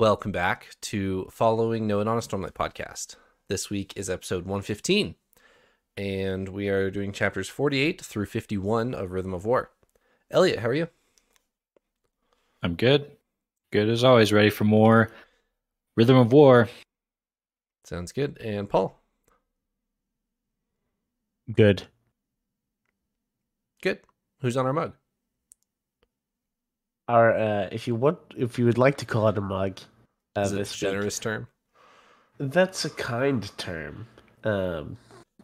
[0.00, 3.16] Welcome back to Following Noah on a Stormlight podcast.
[3.50, 5.14] This week is episode 115,
[5.98, 9.72] and we are doing chapters 48 through 51 of Rhythm of War.
[10.30, 10.88] Elliot, how are you?
[12.62, 13.10] I'm good.
[13.72, 15.10] Good as always, ready for more
[15.96, 16.70] Rhythm of War.
[17.84, 18.38] Sounds good.
[18.38, 18.98] And Paul?
[21.52, 21.82] Good.
[23.82, 23.98] Good.
[24.40, 24.94] Who's on our mug?
[27.06, 29.80] Our uh, if you want, if you would like to call it a mug,
[30.36, 31.48] Is it a this week, generous term?
[32.40, 34.06] that's a kind term.
[34.44, 34.96] Um,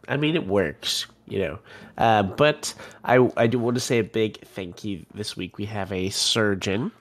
[0.07, 1.59] I mean, it works, you know.
[1.97, 2.73] Uh, but
[3.03, 5.57] I I do want to say a big thank you this week.
[5.57, 6.91] We have a surgeon,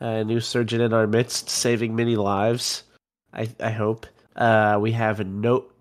[0.00, 2.82] a new surgeon in our midst, saving many lives.
[3.32, 4.06] I I hope.
[4.34, 5.72] Uh, we have a note.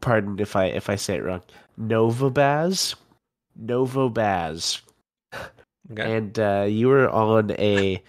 [0.00, 1.42] Pardon if I if I say it wrong.
[1.80, 2.94] Novabaz,
[3.60, 4.80] Novobaz.
[5.92, 6.16] Okay.
[6.16, 8.02] and uh, you were on a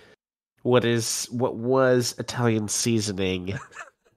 [0.65, 3.53] what is what was Italian seasoning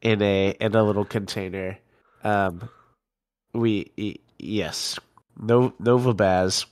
[0.01, 1.79] in a in a little container.
[2.25, 2.71] Um,
[3.53, 4.99] we yes,
[5.39, 6.65] no Novabaz,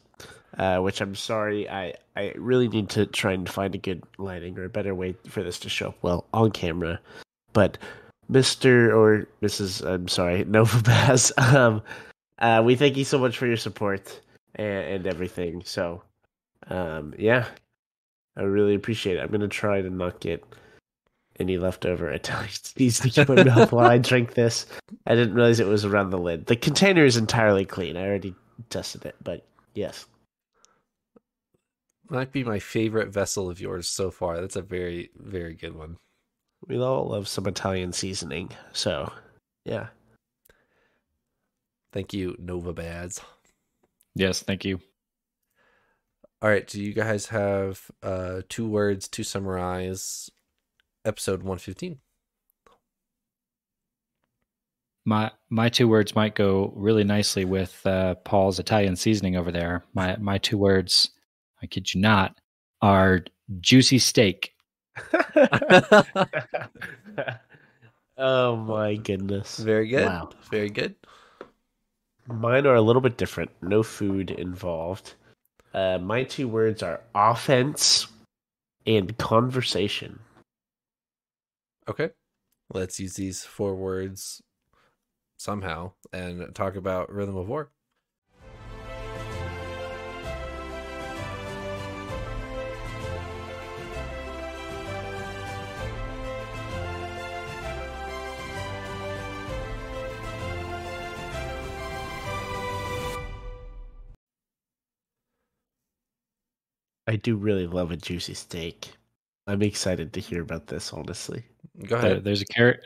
[0.56, 4.58] uh, which I'm sorry, I I really need to try and find a good lighting
[4.58, 6.98] or a better way for this to show up well on camera,
[7.52, 7.78] but.
[8.28, 8.92] Mr.
[8.92, 9.86] or Mrs.
[9.86, 11.30] I'm sorry, Novabaz.
[11.40, 11.80] Um,
[12.40, 14.20] uh, we thank you so much for your support
[14.56, 15.62] and, and everything.
[15.64, 16.02] So,
[16.66, 17.46] um, yeah,
[18.36, 19.20] I really appreciate it.
[19.20, 20.44] I'm gonna try to not get
[21.38, 24.66] any leftover Italian seasoning in my mouth while I drink this.
[25.06, 26.46] I didn't realize it was around the lid.
[26.46, 27.96] The container is entirely clean.
[27.96, 28.34] I already
[28.70, 30.06] tested it, but yes,
[32.08, 34.40] Might be my favorite vessel of yours so far.
[34.40, 35.96] That's a very, very good one.
[36.68, 38.50] we all love some Italian seasoning.
[38.72, 39.12] So,
[39.64, 39.88] yeah,
[41.92, 43.22] Thank you, Nova Bads.
[44.14, 44.80] Yes, thank you.
[46.42, 46.66] All right.
[46.66, 50.30] Do you guys have uh, two words to summarize
[51.04, 51.98] episode 115?
[55.06, 59.84] My my two words might go really nicely with uh, Paul's Italian seasoning over there.
[59.94, 61.10] My my two words,
[61.62, 62.36] I kid you not,
[62.82, 63.20] are
[63.60, 64.52] juicy steak.
[68.18, 69.58] oh my goodness.
[69.58, 70.06] Very good.
[70.06, 70.30] Wow.
[70.50, 70.96] Very good.
[72.26, 73.52] Mine are a little bit different.
[73.62, 75.14] No food involved.
[75.76, 78.06] Uh, my two words are offense
[78.86, 80.18] and conversation.
[81.86, 82.10] Okay.
[82.72, 84.42] Let's use these four words
[85.36, 87.70] somehow and talk about Rhythm of War.
[107.06, 108.90] I do really love a juicy steak.
[109.46, 111.44] I'm excited to hear about this, honestly.
[111.86, 112.24] Go There, ahead.
[112.24, 112.80] there's a char-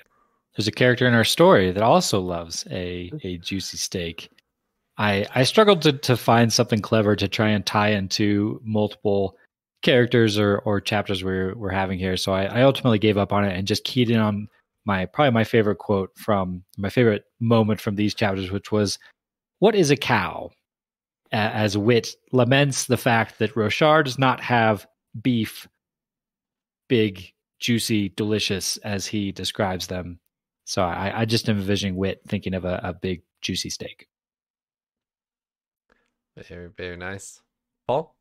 [0.56, 3.26] there's a character in our story that also loves a mm-hmm.
[3.26, 4.30] a juicy steak.
[4.98, 9.36] I I struggled to to find something clever to try and tie into multiple
[9.82, 12.16] characters or or chapters we're we're having here.
[12.16, 14.48] So I, I ultimately gave up on it and just keyed in on
[14.84, 18.98] my probably my favorite quote from my favorite moment from these chapters, which was,
[19.60, 20.50] "What is a cow?"
[21.32, 24.86] A- As Wit laments the fact that Roshar does not have
[25.20, 25.68] beef,
[26.88, 30.18] big, juicy, delicious as he describes them.
[30.64, 34.08] So I, I just am envisioning Wit thinking of a, a big, juicy steak.
[36.36, 37.40] Very, very nice.
[37.86, 38.14] Paul?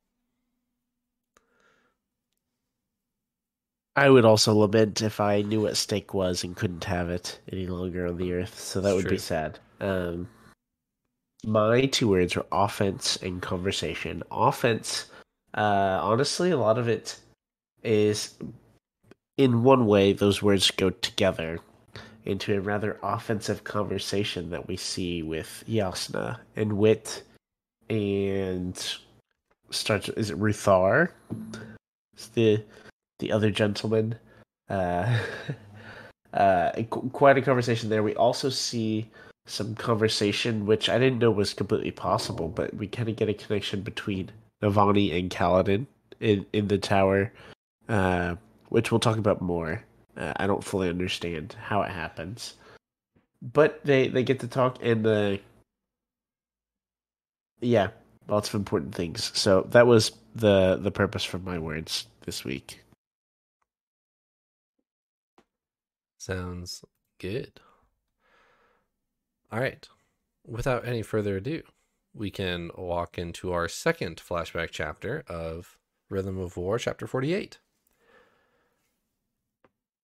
[3.95, 7.67] I would also lament if I knew what steak was and couldn't have it any
[7.67, 8.59] longer on the earth.
[8.59, 9.59] So that It's would be sad.
[9.81, 10.29] Um,
[11.45, 14.23] my two words are offense and conversation.
[14.31, 15.05] Offense,
[15.53, 17.19] uh, honestly, a lot of it
[17.83, 18.37] is
[19.37, 21.59] in one way, those words go together
[22.25, 27.23] into a rather offensive conversation that we see with Jasnah and Wit
[27.89, 28.97] and
[29.71, 31.11] starts is it Ruthar?
[32.13, 32.63] It's the
[33.19, 34.15] the other gentleman.
[34.69, 35.19] Uh,
[36.33, 38.03] uh, qu- quite a conversation there.
[38.03, 39.09] We also see
[39.49, 43.33] some conversation, which I didn't know was completely possible, but we kind of get a
[43.33, 44.31] connection between
[44.61, 45.87] Navani and Kaladin
[46.19, 47.31] in in the tower,
[47.87, 48.35] uh,
[48.69, 49.83] which we'll talk about more.
[50.17, 52.55] Uh, I don't fully understand how it happens,
[53.41, 55.37] but they they get to talk and uh,
[57.61, 57.89] yeah,
[58.27, 59.31] lots of important things.
[59.37, 62.81] So that was the the purpose for my words this week.
[66.19, 66.83] Sounds
[67.19, 67.59] good.
[69.51, 69.87] All right.
[70.45, 71.63] Without any further ado,
[72.13, 75.77] we can walk into our second flashback chapter of
[76.09, 77.59] Rhythm of War, chapter 48.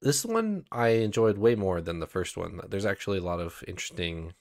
[0.01, 2.62] this one I enjoyed way more than the first one.
[2.69, 4.33] There's actually a lot of interesting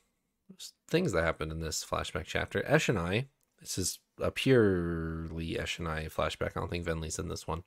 [0.89, 2.61] things that happened in this flashback chapter.
[2.63, 3.27] Eshonai,
[3.61, 6.51] this is a purely Eshonai flashback.
[6.55, 7.65] I don't think Venli's in this one.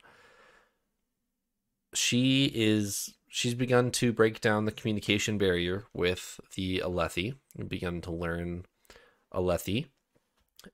[1.93, 8.01] She is she's begun to break down the communication barrier with the Alethi and begun
[8.01, 8.65] to learn
[9.33, 9.87] Alethi.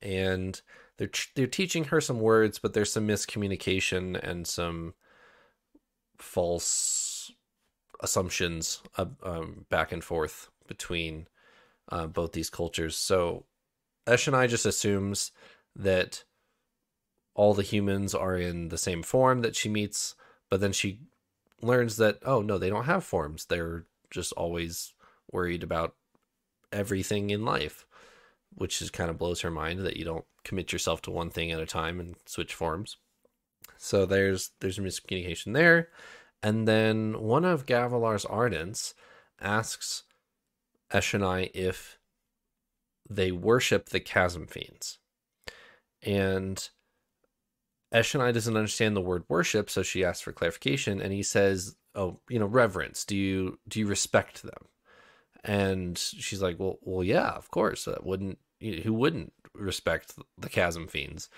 [0.02, 0.60] And
[0.96, 4.94] they're they're teaching her some words, but there's some miscommunication and some
[6.18, 7.30] false
[8.00, 11.26] assumptions uh, um, back and forth between
[11.88, 12.96] uh, both these cultures.
[12.96, 13.44] So
[14.06, 15.32] Eshonai just assumes
[15.76, 16.24] that
[17.34, 20.14] all the humans are in the same form that she meets,
[20.48, 21.00] but then she
[21.64, 23.46] learns that oh no, they don't have forms.
[23.46, 24.94] They're just always
[25.30, 25.94] worried about
[26.72, 27.86] everything in life,
[28.54, 31.50] which just kind of blows her mind that you don't commit yourself to one thing
[31.50, 32.98] at a time and switch forms.
[33.76, 35.90] So there's there's a miscommunication there.
[36.42, 38.92] And then one of Gavilar's Ardents
[39.40, 40.04] asks
[40.92, 41.98] Eshonai if
[43.08, 44.98] they worship the chasm fiends.
[46.02, 46.68] And
[47.94, 52.20] Eshonai doesn't understand the word worship, so she asks for clarification, and he says, "Oh,
[52.28, 53.04] you know, reverence.
[53.04, 54.68] Do you do you respect them?"
[55.44, 57.84] And she's like, "Well, well, yeah, of course.
[57.84, 61.28] That wouldn't who wouldn't respect the chasm fiends?"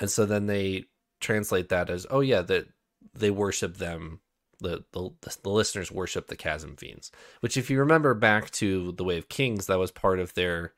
[0.00, 0.86] And so then they
[1.20, 2.68] translate that as, "Oh yeah, that
[3.14, 4.20] they worship them
[4.60, 5.10] the, the
[5.42, 7.10] the listeners worship the chasm fiends
[7.40, 10.74] which if you remember back to the way of kings that was part of their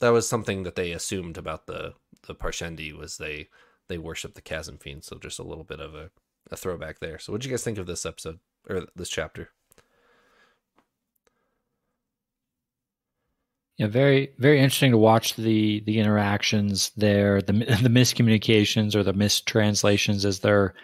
[0.00, 1.94] that was something that they assumed about the
[2.26, 3.48] the parshendi was they
[3.88, 6.10] they worship the chasm fiends so just a little bit of a,
[6.50, 8.38] a throwback there so what do you guys think of this episode
[8.68, 9.50] or this chapter
[13.80, 17.52] Yeah, very very interesting to watch the the interactions there, the
[17.82, 20.74] the miscommunications or the mistranslations as they're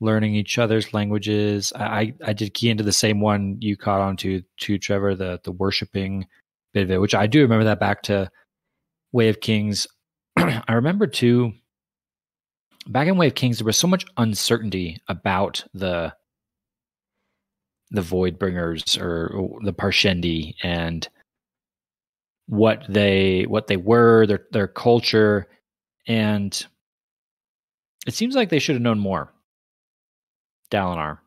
[0.00, 1.70] learning each other's languages.
[1.76, 5.38] I I did key into the same one you caught on to to Trevor the
[5.44, 6.26] the worshiping
[6.72, 8.30] bit of it, which I do remember that back to
[9.16, 9.86] Way of Kings.
[10.36, 11.54] I remember too
[12.86, 16.14] back in Way of Kings there was so much uncertainty about the
[17.90, 21.08] the void bringers or, or the Parshendi and
[22.46, 25.48] what they what they were, their their culture,
[26.06, 26.66] and
[28.06, 29.32] it seems like they should have known more.
[30.70, 31.18] Dalinar.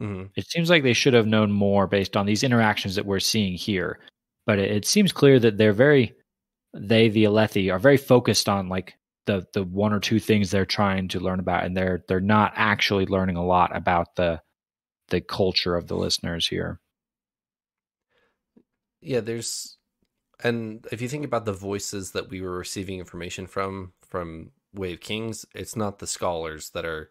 [0.00, 0.26] Mm-hmm.
[0.36, 3.54] It seems like they should have known more based on these interactions that we're seeing
[3.54, 3.98] here.
[4.46, 6.14] But it, it seems clear that they're very
[6.74, 8.94] they the Alethi are very focused on like
[9.26, 12.52] the the one or two things they're trying to learn about and they're they're not
[12.56, 14.40] actually learning a lot about the
[15.08, 16.80] the culture of the listeners here.
[19.00, 19.76] Yeah, there's
[20.42, 24.94] and if you think about the voices that we were receiving information from from Way
[24.94, 27.10] of Kings, it's not the scholars that are,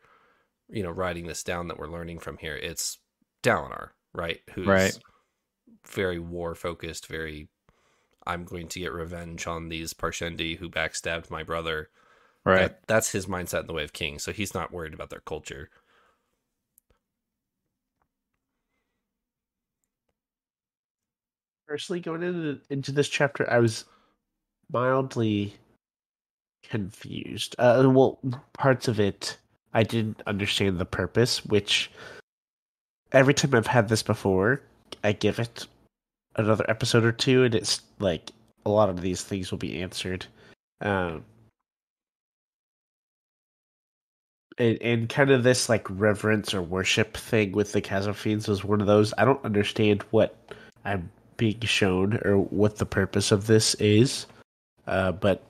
[0.70, 2.56] you know, writing this down that we're learning from here.
[2.56, 3.00] It's
[3.44, 4.40] Dalinar, right?
[4.54, 5.00] Who's right.
[5.88, 7.50] very war focused, very
[8.28, 11.90] I'm going to get revenge on these Parshendi who backstabbed my brother.
[12.44, 12.60] Right.
[12.60, 14.20] That, that's his mindset in the way of King.
[14.20, 15.70] So he's not worried about their culture.
[21.68, 23.86] personally going into into this chapter, I was
[24.72, 25.54] mildly
[26.64, 27.56] confused.
[27.60, 28.20] Uh, well,
[28.54, 29.38] parts of it
[29.74, 31.92] I didn't understand the purpose, which
[33.12, 34.62] every time I've had this before,
[35.04, 35.68] I give it
[36.38, 38.32] another episode or two, and it's like
[38.66, 40.26] a lot of these things will be answered.
[40.82, 41.26] Um,
[44.58, 48.64] and, and kind of this like reverence or worship thing with the chasm fiends was
[48.64, 49.14] one of those.
[49.18, 50.36] I don't understand what
[50.86, 54.26] I'm being shown or what the purpose of this is.
[54.88, 55.44] Uh, but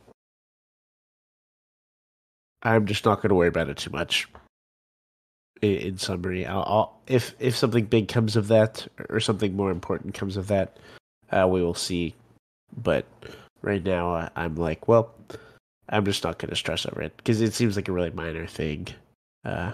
[2.63, 4.27] I'm just not going to worry about it too much.
[5.61, 10.13] In, summary, I'll, I'll, if if something big comes of that or something more important
[10.13, 10.77] comes of that,
[11.31, 12.13] uh, we will see.
[12.75, 13.05] But
[13.61, 15.15] right now, uh, I'm like, well,
[15.89, 18.45] I'm just not going to stress over it because it seems like a really minor
[18.45, 18.87] thing.
[19.43, 19.73] Uh,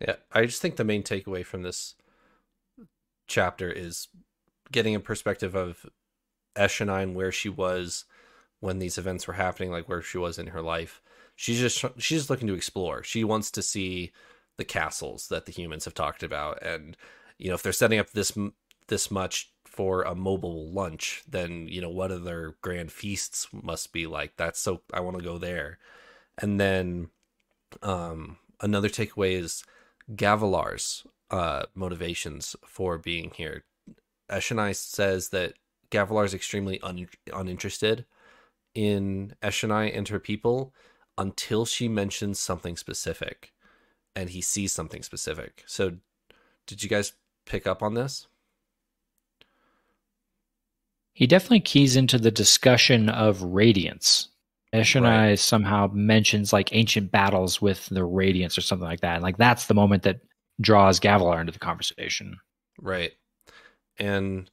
[0.00, 1.94] yeah, I just think the main takeaway from this
[3.26, 4.08] chapter is
[4.72, 5.86] getting a perspective of
[6.56, 8.04] Eshonai where she was
[8.60, 11.00] when these events were happening, like where she was in her life.
[11.36, 13.02] She's just she's just looking to explore.
[13.02, 14.12] She wants to see
[14.56, 16.96] the castles that the humans have talked about, and
[17.38, 18.36] you know if they're setting up this
[18.88, 24.06] this much for a mobile lunch, then you know what other grand feasts must be
[24.06, 24.36] like.
[24.36, 25.78] That's so I want to go there.
[26.38, 27.08] And then
[27.82, 29.64] um, another takeaway is
[30.12, 33.64] Gavilar's uh, motivations for being here.
[34.30, 35.54] Eshonai says that
[35.90, 38.04] Gavilar is extremely un- uninterested
[38.74, 40.72] in Eshonai and her people
[41.16, 43.52] until she mentions something specific.
[44.16, 45.64] And he sees something specific.
[45.66, 45.96] So,
[46.66, 47.12] did you guys
[47.46, 48.26] pick up on this?
[51.12, 54.28] He definitely keys into the discussion of Radiants.
[54.74, 55.38] Eshonai right.
[55.38, 59.14] somehow mentions like ancient battles with the Radiants or something like that.
[59.14, 60.20] And like that's the moment that
[60.60, 62.38] draws Gavilar into the conversation.
[62.80, 63.12] Right.
[63.98, 64.50] And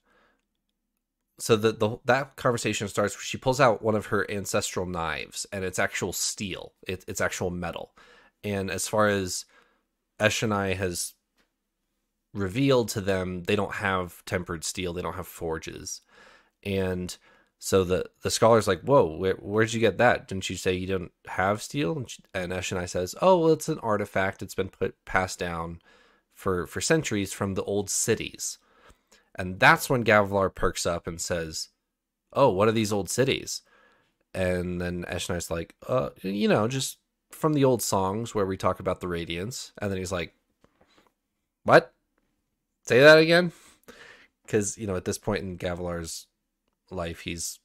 [1.40, 5.66] so the, the that conversation starts she pulls out one of her ancestral knives and
[5.66, 6.74] it's actual steel.
[6.88, 7.96] It, it's actual metal.
[8.44, 9.46] And as far as
[10.20, 11.14] Eshonai has
[12.34, 16.02] revealed to them, they don't have tempered steel, they don't have forges.
[16.64, 17.16] And
[17.60, 20.28] so the the scholar's like, "Whoa, where, where'd you get that?
[20.28, 23.80] Didn't you say you don't have steel?" And, she, and says, "Oh, well, it's an
[23.80, 24.42] artifact.
[24.42, 25.80] It's been put passed down
[26.34, 28.58] for for centuries from the old cities."
[29.36, 31.70] And that's when Gavilar perks up and says,
[32.34, 33.62] "Oh, what are these old cities?"
[34.34, 36.98] And then Eshonai's like, "Uh, you know, just
[37.36, 40.34] from the old songs where we talk about the Radiants." And then he's like,
[41.64, 41.94] "What?
[42.84, 43.52] Say that again?"
[44.46, 46.28] Because you know, at this point in Gavilar's
[46.90, 47.60] life, he's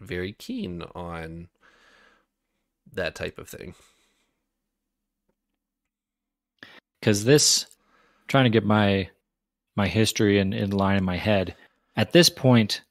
[0.00, 1.48] very keen on
[2.92, 3.74] that type of thing.
[7.00, 7.66] Because this,
[8.28, 9.10] trying to get my
[9.76, 11.54] my history in, in line in my head.
[11.96, 12.82] At this point,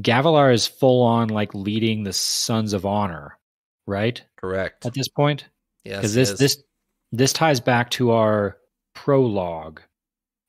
[0.00, 3.38] Gavilar is full on like leading the Sons of Honor,
[3.86, 4.22] right?
[4.36, 4.86] Correct.
[4.86, 5.48] At this point,
[5.84, 5.96] yes.
[5.96, 6.62] Because this this
[7.12, 8.58] this ties back to our
[8.94, 9.80] prologue,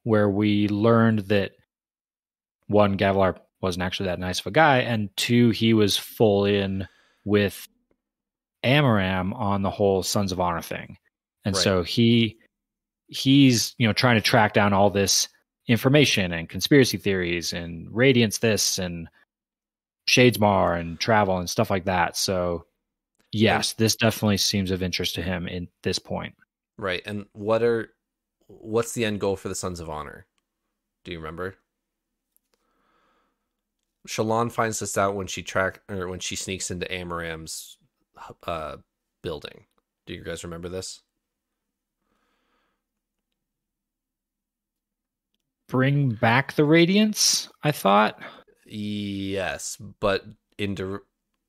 [0.04, 1.52] where we learned that
[2.68, 6.88] one Gavilar wasn't actually that nice of a guy, and two, he was full in
[7.26, 7.68] with
[8.64, 10.98] Amaram on the whole Sons of Honor thing,
[11.46, 11.64] and right.
[11.64, 12.38] so he
[13.08, 15.28] he's you know trying to track down all this
[15.68, 19.08] information and conspiracy theories and radiance this and
[20.08, 22.66] shadesmar and travel and stuff like that so
[23.32, 26.34] yes this definitely seems of interest to him in this point
[26.78, 27.94] right and what are
[28.48, 30.26] what's the end goal for the sons of honor
[31.04, 31.56] do you remember
[34.08, 37.78] Shallan finds this out when she track or when she sneaks into Amaram's
[38.44, 38.78] uh,
[39.22, 39.66] building.
[40.06, 41.02] Do you guys remember this?
[45.68, 47.50] Bring back the Radiants.
[47.64, 48.20] I thought.
[48.66, 50.26] Yes, but
[50.58, 50.98] indi-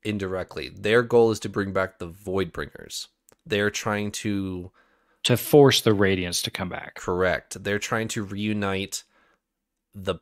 [0.03, 3.07] indirectly, their goal is to bring back the Void Bringers.
[3.45, 4.71] They're trying to
[5.23, 6.95] to force the Radiants to come back.
[6.95, 7.63] Correct.
[7.63, 9.03] They're trying to reunite
[9.93, 10.15] the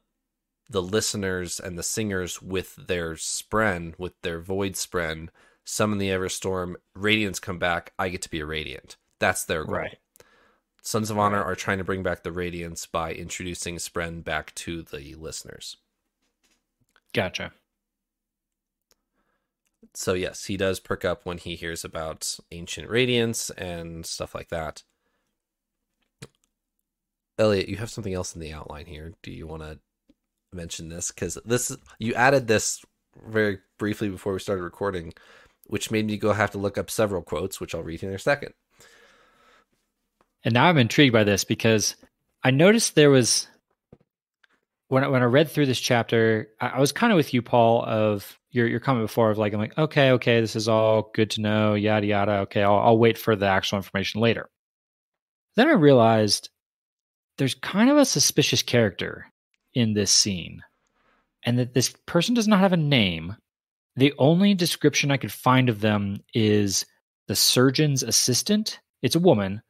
[0.69, 5.29] the listeners and the singers with their spren, with their void spren,
[5.65, 8.95] summon the Everstorm, Radiants come back, I get to be a Radiant.
[9.17, 9.75] That's their goal.
[9.75, 9.97] Right.
[10.81, 14.81] Sons of Honor are trying to bring back the Radiants by introducing Spren back to
[14.83, 15.77] the listeners.
[17.13, 17.51] Gotcha.
[19.93, 24.49] So yes, he does perk up when he hears about ancient Radiants and stuff like
[24.49, 24.83] that.
[27.37, 29.13] Elliot, you have something else in the outline here.
[29.23, 29.79] Do you want to
[30.51, 32.83] mention this because this you added this
[33.27, 35.13] very briefly before we started recording,
[35.67, 38.19] which made me go have to look up several quotes, which I'll read in a
[38.19, 38.53] second.
[40.43, 41.95] And now I'm intrigued by this because
[42.43, 43.47] I noticed there was
[44.89, 47.41] when I, when I read through this chapter, I, I was kind of with you,
[47.41, 51.11] Paul, of your your comment before of like I'm like okay, okay, this is all
[51.13, 52.31] good to know, yada yada.
[52.39, 54.49] Okay, I'll, I'll wait for the actual information later.
[55.55, 56.49] Then I realized
[57.37, 59.27] there's kind of a suspicious character
[59.73, 60.63] in this scene,
[61.43, 63.35] and that this person does not have a name.
[63.95, 66.85] The only description I could find of them is
[67.27, 68.79] the surgeon's assistant.
[69.01, 69.61] It's a woman.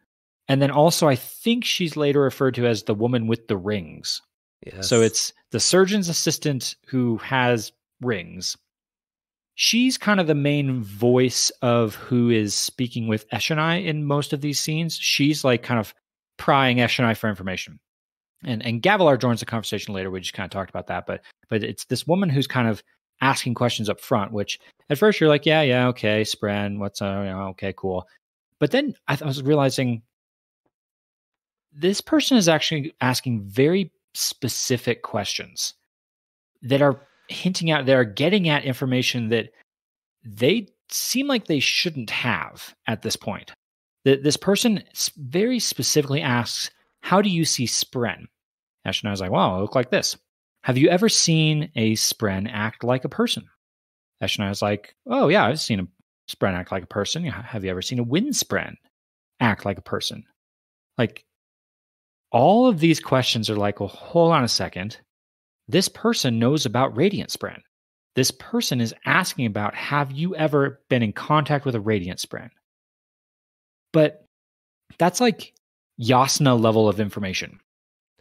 [0.48, 4.22] And then also, I think she's later referred to as the woman with the rings.
[4.66, 4.90] Yes.
[4.90, 8.58] So it's the surgeon's assistant who has rings.
[9.56, 14.42] She's kind of the main voice of who is speaking with Eshonai in most of
[14.42, 14.96] these scenes.
[14.96, 15.94] She's like kind of
[16.38, 17.80] prying Eshonai for information
[18.44, 20.12] and and Gavilar joins the conversation later.
[20.12, 22.84] We just kind of talked about that, but but it's this woman who's kind of
[23.22, 24.32] asking questions up front.
[24.32, 28.08] Which at first you're like, yeah, yeah, okay, Spren, what's uh, okay, cool.
[28.60, 30.02] But then I, th- I was realizing
[31.74, 35.74] this person is actually asking very specific questions
[36.62, 39.52] that are hinting at, they are getting at information that
[40.24, 43.52] they seem like they shouldn't have at this point.
[44.06, 44.84] That this person
[45.18, 48.26] very specifically asks how do you see Spren?
[48.86, 50.18] Eshonai was like, I look like this.
[50.64, 53.48] Have you ever seen a Spren act like a person?
[54.22, 55.88] Eshonai was like, Oh, yeah, I've seen a
[56.30, 57.24] Spren act like a person.
[57.26, 58.76] Have you ever seen a Wind Spren
[59.40, 60.26] act like a person?
[60.98, 61.24] Like,
[62.32, 64.98] all of these questions are like, Well, hold on a second.
[65.68, 67.62] This person knows about Radiant Spren.
[68.16, 72.50] This person is asking about, Have you ever been in contact with a Radiant Spren?
[73.94, 74.26] But
[74.98, 75.54] that's like
[76.02, 77.60] Jasnah level of information.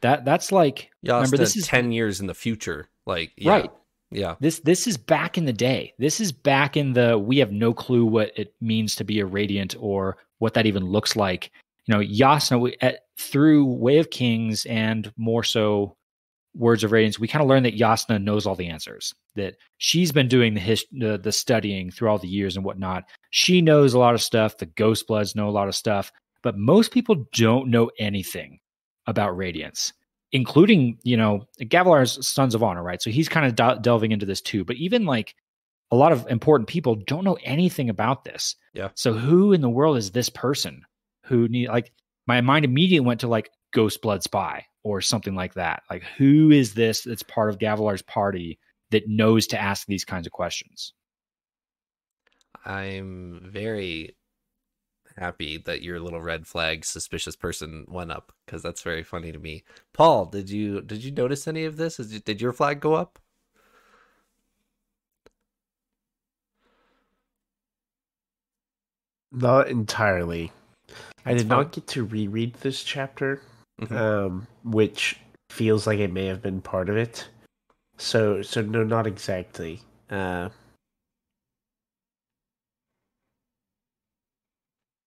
[0.02, 2.88] That that's like Yeah, remember this is ten years in the future.
[3.06, 3.70] Like yeah, right.
[4.10, 4.36] Yeah.
[4.40, 5.92] This this is back in the day.
[5.98, 9.26] This is back in the we have no clue what it means to be a
[9.26, 11.50] radiant or what that even looks like.
[11.88, 15.96] You know, Jasnah we, at, through Way of Kings and more so
[16.54, 19.14] Words of Radiance, we kind of learn that Jasnah knows all the answers.
[19.36, 23.04] That she's been doing the, his, the the studying through all the years and whatnot.
[23.30, 24.58] She knows a lot of stuff.
[24.58, 28.60] The Ghost Bloods know a lot of stuff, but most people don't know anything
[29.06, 29.92] about Radiants
[30.32, 33.00] including you know Gavilar's Sons of Honor, right?
[33.00, 34.64] So he's kind of de- delving into this too.
[34.64, 35.34] But even like
[35.90, 38.56] a lot of important people don't know anything about this.
[38.74, 38.90] Yeah.
[38.94, 40.84] So who in the world is this person
[41.28, 41.92] who need like
[42.26, 45.82] my mind immediately went to like Ghost Blood Spy or something like that.
[45.90, 48.58] Like who is this that's part of Gavilar's party
[48.90, 50.92] that knows to ask these kinds of questions?
[52.64, 54.16] I'm very
[55.16, 59.38] happy that your little red flag suspicious person went up because that's very funny to
[59.38, 59.64] me.
[59.92, 62.00] Paul, did you did you notice any of this?
[62.00, 63.18] Is, did your flag go up?
[69.32, 70.52] Not entirely.
[71.26, 71.48] I did fine.
[71.48, 73.42] not get to reread this chapter,
[73.80, 73.92] Mhm.
[73.96, 75.18] um, which
[75.50, 77.28] feels like it may have been part of it.
[77.96, 79.82] So, so no, not exactly.
[80.10, 80.48] Uh,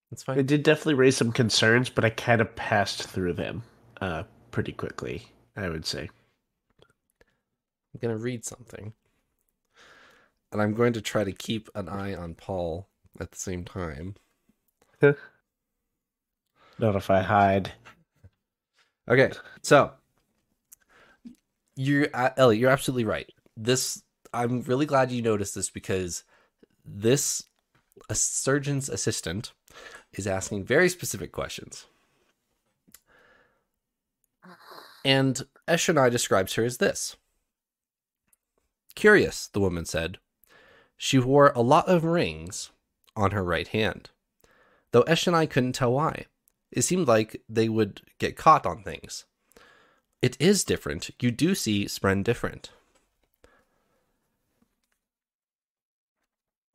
[0.10, 0.38] That's fine.
[0.40, 3.64] it did definitely raise some concerns, but I kind of passed through them
[4.02, 5.28] uh, pretty quickly.
[5.56, 6.10] I would say.
[7.94, 8.94] I'm going to read something.
[10.52, 12.88] And I'm going to try to keep an eye on Paul
[13.20, 14.16] at the same time.
[16.82, 17.72] Not if I hide.
[19.08, 19.92] Okay, so
[21.76, 23.32] you're uh, Ellie, you're absolutely right.
[23.56, 24.02] This
[24.34, 26.24] I'm really glad you noticed this because
[26.84, 27.44] this
[28.10, 29.54] a surgeon's assistant
[30.14, 31.86] is asking very specific questions.
[35.06, 37.16] And Eshonai describes her as this.
[38.96, 40.18] Curious, the woman said.
[40.98, 42.72] She wore a lot of rings
[43.16, 44.10] on her right hand,
[44.92, 46.26] though Eshonai couldn't tell why.
[46.72, 49.26] It seemed like they would get caught on things.
[50.22, 51.10] It is different.
[51.20, 52.72] You do see Spren different.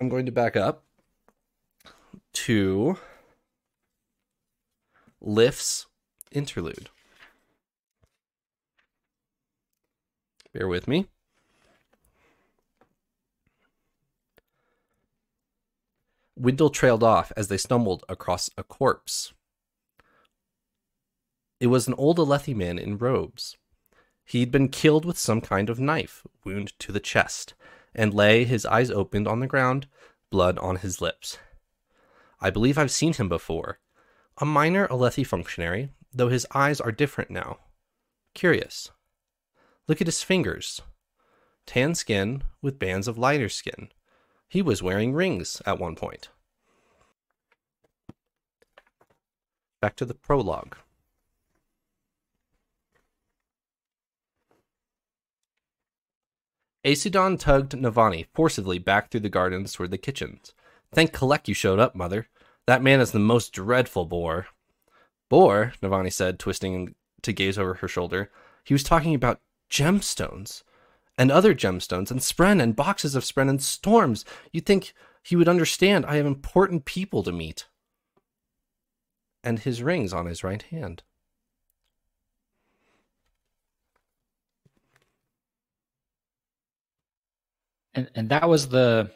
[0.01, 0.85] I'm going to back up
[2.35, 2.99] to
[5.21, 5.87] Lift's
[6.31, 6.91] interlude.
[10.53, 11.07] Bear with me.
[16.39, 19.33] Wyndle trailed off as they stumbled across a corpse.
[21.59, 23.57] It was an old Alethi man in robes.
[24.25, 27.55] He'd been killed with some kind of knife, wound to the chest,
[27.95, 29.87] and lay, his eyes opened on the ground,
[30.31, 31.38] blood on his lips.
[32.40, 33.79] I believe I've seen him before.
[34.38, 37.59] A minor Alethi functionary, though his eyes are different now.
[38.35, 38.90] Curious.
[39.88, 40.83] Look at his fingers.
[41.64, 43.88] Tan skin with bands of lighter skin.
[44.49, 46.29] He was wearing rings at one point.
[49.81, 50.77] Back to the prologue.
[56.87, 60.55] Aesudan tugged Navani forcibly back through the gardens toward the kitchens.
[60.94, 62.29] Thank Kelek you showed up, mother.
[62.68, 64.46] That man is the most dreadful bore.
[65.29, 68.31] Bore, Navani said, twisting to gaze over her shoulder.
[68.62, 70.62] He was talking about gemstones
[71.18, 74.25] and other gemstones and spren and boxes of spren and storms.
[74.53, 74.94] You'd think
[75.25, 77.66] he would understand I have important people to meet.
[79.42, 81.03] And his rings on his right hand.
[87.97, 89.11] And and that was the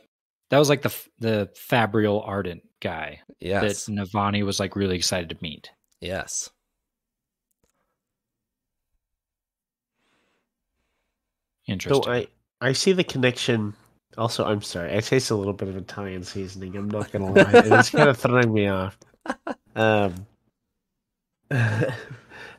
[0.51, 3.85] that was like the f- the Fabrial Ardent guy Yes.
[3.87, 5.71] that Navani was like really excited to meet.
[6.01, 6.51] Yes.
[11.67, 12.03] Interesting.
[12.03, 12.27] So I
[12.61, 13.75] I see the connection.
[14.19, 14.97] Also, I'm sorry.
[14.97, 16.77] I taste a little bit of Italian seasoning.
[16.77, 17.51] I'm not gonna lie.
[17.79, 18.99] it's kind of throwing me off.
[19.77, 20.27] Um,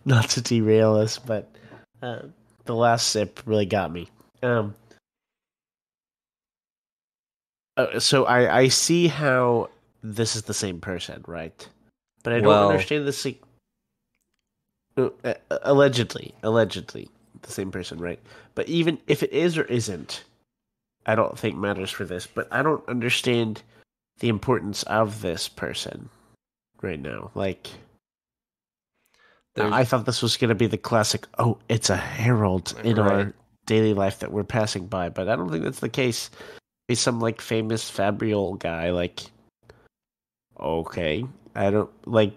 [0.05, 1.53] not to derail us, but
[2.01, 2.19] uh,
[2.65, 4.09] the last sip really got me.
[4.43, 4.75] Um,
[7.93, 9.69] uh, so I I see how
[10.03, 11.67] this is the same person, right?
[12.23, 13.23] But I don't Well- understand this.
[13.25, 13.41] Like,
[14.97, 17.09] uh, uh, allegedly, allegedly,
[17.41, 18.19] the same person, right?
[18.55, 20.23] But even if it is or isn't,
[21.05, 22.27] I don't think matters for this.
[22.27, 23.63] But I don't understand
[24.19, 26.09] the importance of this person
[26.81, 27.31] right now.
[27.35, 27.69] Like,
[29.55, 31.25] There's, I thought this was going to be the classic.
[31.39, 33.11] Oh, it's a herald in Right.
[33.11, 33.33] our
[33.65, 36.29] daily life that we're passing by, but I don't think that's the case.
[36.87, 38.91] He's some like famous Fabrial guy.
[38.91, 39.21] Like,
[40.59, 42.33] okay, I don't like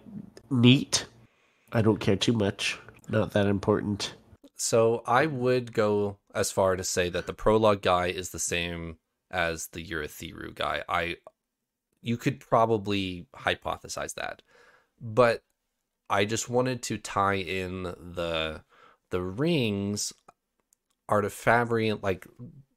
[0.51, 1.07] neat.
[1.73, 2.79] I don't care too much.
[3.09, 4.15] Not that important.
[4.57, 8.99] So I would go as far to say that the prologue guy is the same
[9.31, 10.83] as the Urithiru guy.
[10.89, 11.17] I
[12.01, 14.43] you could probably hypothesize that.
[15.01, 15.43] But
[16.09, 18.63] I just wanted to tie in the
[19.11, 20.13] the rings
[21.11, 22.27] artifabrian like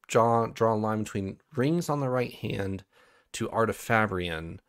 [0.08, 2.84] draw draw a line between rings on the right hand
[3.34, 4.60] to artifabrian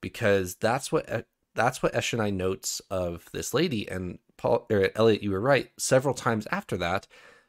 [0.00, 3.88] because that's what that's what Eshonai notes of this lady.
[3.88, 5.70] And Paul or Elliot you were right.
[5.78, 7.06] Several times after that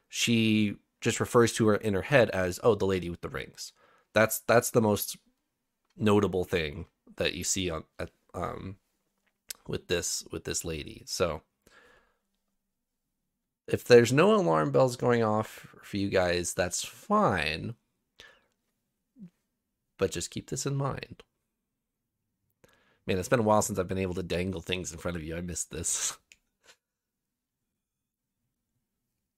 [0.08, 3.72] she just refers to her in her head as oh the lady with the rings.
[4.14, 5.16] That's that's the most
[5.96, 8.76] notable thing that you see on at, um
[9.66, 11.02] with this with this lady.
[11.06, 11.42] So
[13.68, 17.74] if there's no alarm bells going off for you guys that's fine
[19.98, 21.22] but just keep this in mind
[23.06, 25.22] man it's been a while since i've been able to dangle things in front of
[25.22, 26.16] you i missed this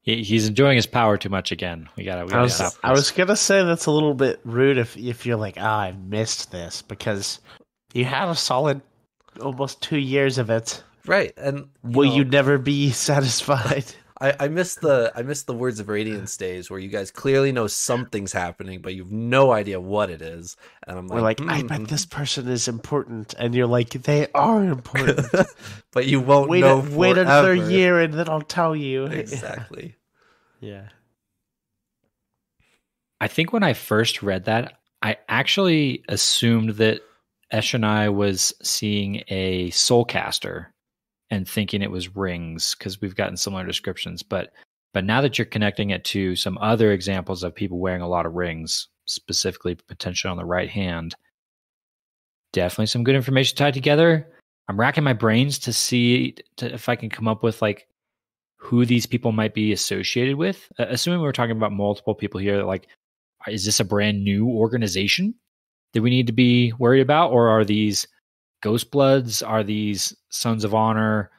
[0.03, 1.89] He, he's enjoying his power too much again.
[1.97, 2.25] We gotta.
[2.25, 2.73] We I gotta was, stop.
[2.83, 5.93] I was gonna say that's a little bit rude if if you're like, ah, I
[5.93, 7.41] missed this because
[7.93, 8.81] you had a solid
[9.41, 10.83] almost two years of it.
[11.07, 13.95] right and Will know, you never be satisfied?
[14.21, 17.53] I, I missed the I missed the words of radiance days where you guys clearly
[17.53, 20.57] know something's happening, but you've no idea what it is.
[20.87, 23.91] And I'm like, We're like, I "Hmm." bet this person is important, and you're like,
[23.91, 25.27] they are important.
[25.93, 26.81] but you won't wait, know.
[26.81, 29.07] a, wait another year, and then I'll tell you.
[29.21, 29.97] Exactly.
[30.61, 30.89] yeah.
[33.21, 37.01] I think when I first read that, I actually assumed that
[37.53, 40.67] Eshonai was seeing a soulcaster
[41.31, 44.23] and thinking it was rings because we've gotten similar descriptions.
[44.23, 44.53] But
[44.93, 48.27] but now that you're connecting it to some other examples of people wearing a lot
[48.27, 51.15] of rings, specifically potentially on the right hand,
[52.53, 54.29] definitely some good information tied together.
[54.69, 57.87] I'm racking my brains to see to, if I can come up with like
[58.57, 60.71] who these people might be associated with.
[60.79, 62.89] Uh, assuming we're talking about multiple people here, like
[63.49, 65.35] is this a brand new organization
[65.93, 68.07] that we need to be worried about or are these
[68.61, 71.31] ghost bloods are these sons of honor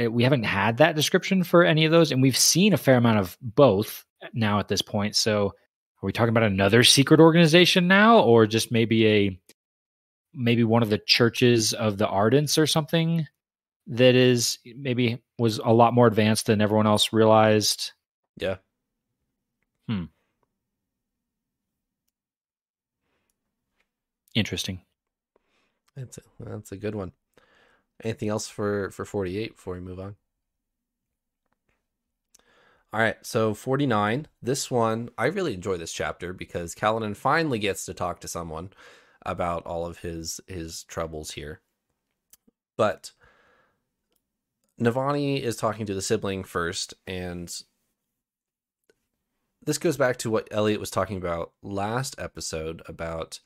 [0.00, 2.96] Eh, we haven't had that description for any of those and we've seen a fair
[2.96, 7.88] amount of both now at this point so are we talking about another secret organization
[7.88, 9.40] now or just maybe a
[10.32, 13.26] maybe one of the churches of the ardents or something
[13.88, 17.92] that is maybe was a lot more advanced than everyone else realized
[18.38, 18.56] Yeah.
[19.88, 20.04] Hmm.
[24.34, 24.80] Interesting
[25.96, 27.12] That's a, that's a good one.
[28.02, 30.16] Anything else for for 48 before we move on?
[32.92, 34.26] All right, so 49.
[34.42, 38.70] This one, I really enjoy this chapter because Kaladin finally gets to talk to someone
[39.24, 41.60] about all of his his troubles here.
[42.76, 43.12] But
[44.80, 47.54] Navani is talking to the sibling first, and
[49.62, 53.40] this goes back to what Elliot was talking about last episode about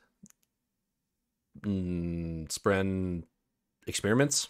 [1.61, 3.23] mm, Spren
[3.87, 4.49] experiments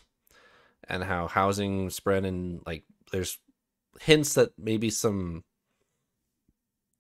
[0.88, 3.40] and how housing Spren and like there's
[4.02, 5.44] hints that maybe some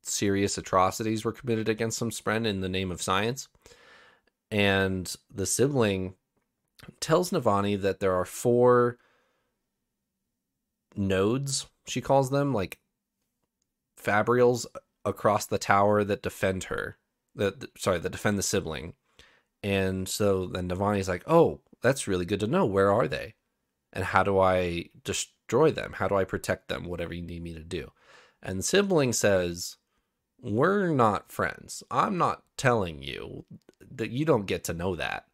[0.03, 3.47] serious atrocities were committed against some Spren in the name of science.
[4.51, 6.15] And the sibling
[6.99, 8.97] tells Navani that there are four
[10.95, 12.79] nodes, she calls them, like
[14.01, 14.65] fabrials
[15.03, 16.97] across the tower that defend her.
[17.35, 18.93] That sorry, that defend the sibling.
[19.65, 22.67] And so then Navani's like, "Oh, that's really good to know.
[22.67, 23.33] Where are they?
[23.91, 25.93] And how do I destroy them?
[25.93, 26.85] How do I protect them?
[26.85, 27.91] Whatever you need me to do."
[28.43, 29.77] And sibling says,
[30.39, 31.81] "We're not friends.
[31.89, 33.45] I'm not telling you
[33.79, 35.25] that you don't get to know that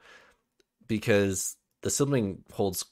[0.87, 2.85] because the sibling holds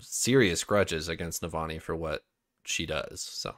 [0.00, 2.26] serious grudges against Navani for what
[2.66, 3.56] she does." So,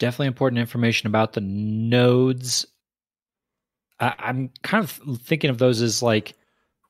[0.00, 2.66] definitely important information about the nodes.
[4.00, 6.34] I, I'm kind of thinking of those as like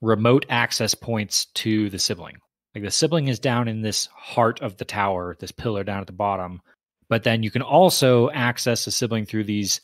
[0.00, 2.38] remote access points to the sibling.
[2.74, 6.06] Like the sibling is down in this heart of the tower, this pillar down at
[6.06, 6.62] the bottom.
[7.08, 9.80] But then you can also access the sibling through these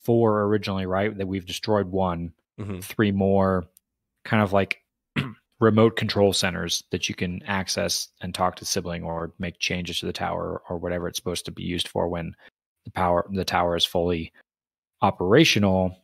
[0.00, 1.16] four originally, right?
[1.16, 2.82] That we've destroyed one, mhm.
[2.82, 3.66] three more
[4.24, 4.80] kind of like
[5.60, 10.06] remote control centers that you can access and talk to sibling or make changes to
[10.06, 12.34] the tower or whatever it's supposed to be used for when
[12.84, 14.32] the power the tower is fully
[15.02, 15.96] operational.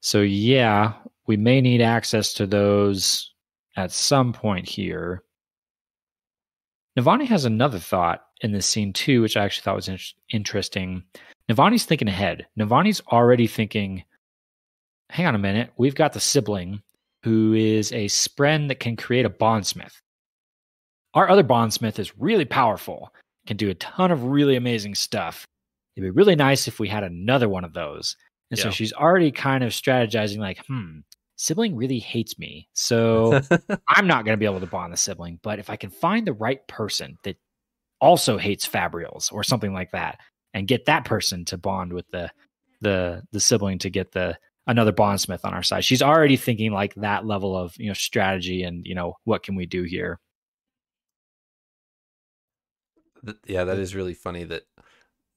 [0.00, 0.94] So yeah
[1.26, 3.32] we may need access to those
[3.76, 5.22] at some point here.
[6.98, 9.98] Navani has another thought in this scene too which i actually thought was in-
[10.30, 11.02] interesting.
[11.50, 12.46] Navani's thinking ahead.
[12.58, 14.04] Navani's already thinking
[15.08, 16.82] hang on a minute we've got the sibling
[17.22, 20.00] who is a spren that can create a bondsmith.
[21.14, 23.12] Our other bondsmith is really powerful,
[23.46, 25.46] can do a ton of really amazing stuff.
[25.96, 28.16] It'd be really nice if we had another one of those.
[28.50, 31.00] And so she's already kind of strategizing, like, hmm,
[31.36, 32.68] sibling really hates me.
[32.74, 33.40] So
[33.88, 35.38] I'm not going to be able to bond the sibling.
[35.42, 37.36] But if I can find the right person that
[38.00, 40.18] also hates Fabrials or something like that,
[40.54, 42.30] and get that person to bond with the
[42.80, 45.84] the the sibling to get the another bondsmith on our side.
[45.84, 49.54] She's already thinking like that level of you know strategy and you know what can
[49.56, 50.18] we do here.
[53.46, 54.62] Yeah, that is really funny that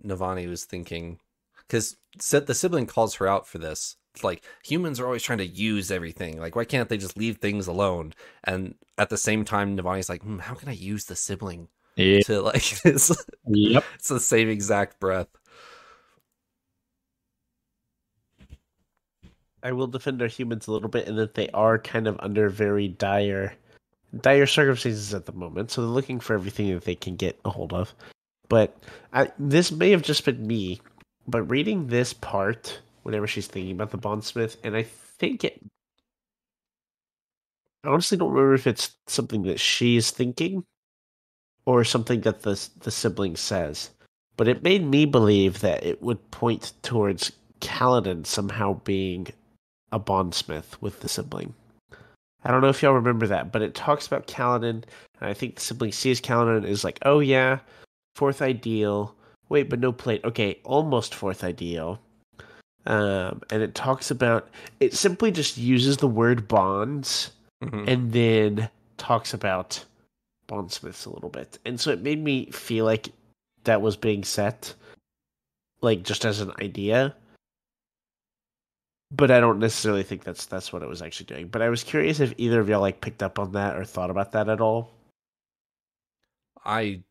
[0.04, 1.20] Navani was thinking
[1.68, 3.96] because the sibling calls her out for this.
[4.14, 6.40] It's like humans are always trying to use everything.
[6.40, 8.14] Like, why can't they just leave things alone?
[8.46, 12.22] And at the same time, Navani's like, hmm, how can I use the sibling Yeah.
[12.22, 13.12] to like this?
[13.48, 13.84] Yep.
[13.96, 15.28] it's the same exact breath.
[19.66, 22.50] I will defend our humans a little bit in that they are kind of under
[22.50, 23.56] very dire
[24.22, 27.50] dire circumstances at the moment, so they're looking for everything that they can get a
[27.50, 27.92] hold of.
[28.48, 28.78] But
[29.12, 30.82] I, this may have just been me,
[31.28, 35.60] but reading this part whenever she's thinking about the bondsmith, and I think it.
[37.84, 40.64] I honestly don't remember if it's something that she's thinking,
[41.66, 43.90] or something that the the sibling says,
[44.38, 49.30] but it made me believe that it would point towards Kaladin somehow being
[49.96, 51.54] a bondsmith with the sibling.
[52.44, 54.84] I don't know if y'all remember that, but it talks about Kaladin, and
[55.22, 57.60] I think the sibling sees Kaladin and is like, "Oh yeah,
[58.16, 59.16] fourth ideal.
[59.48, 60.24] Wait, but no plate.
[60.26, 62.00] Okay, almost fourth ideal."
[62.86, 67.32] Um, and it talks about it simply just uses the word bonds
[67.64, 67.88] Mhm.
[67.88, 69.86] and then talks about
[70.48, 73.10] bondsmiths a little bit, and so it made me feel like
[73.64, 74.76] that was being set,
[75.82, 77.16] like just as an idea
[79.12, 81.48] but I don't necessarily think that's that's what it was actually doing.
[81.48, 84.10] But I was curious if either of y'all like picked up on that or thought
[84.10, 84.92] about that at all.
[86.66, 87.04] I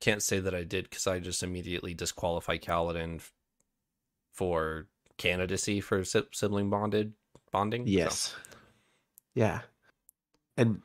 [0.00, 3.32] can't say that I did because I just immediately disqualify Kaladin f-
[4.32, 7.12] for candidacy for si- sibling bonded
[7.52, 7.86] bonding.
[7.86, 8.34] so- Yes.
[9.34, 9.60] Yeah.
[10.56, 10.82] And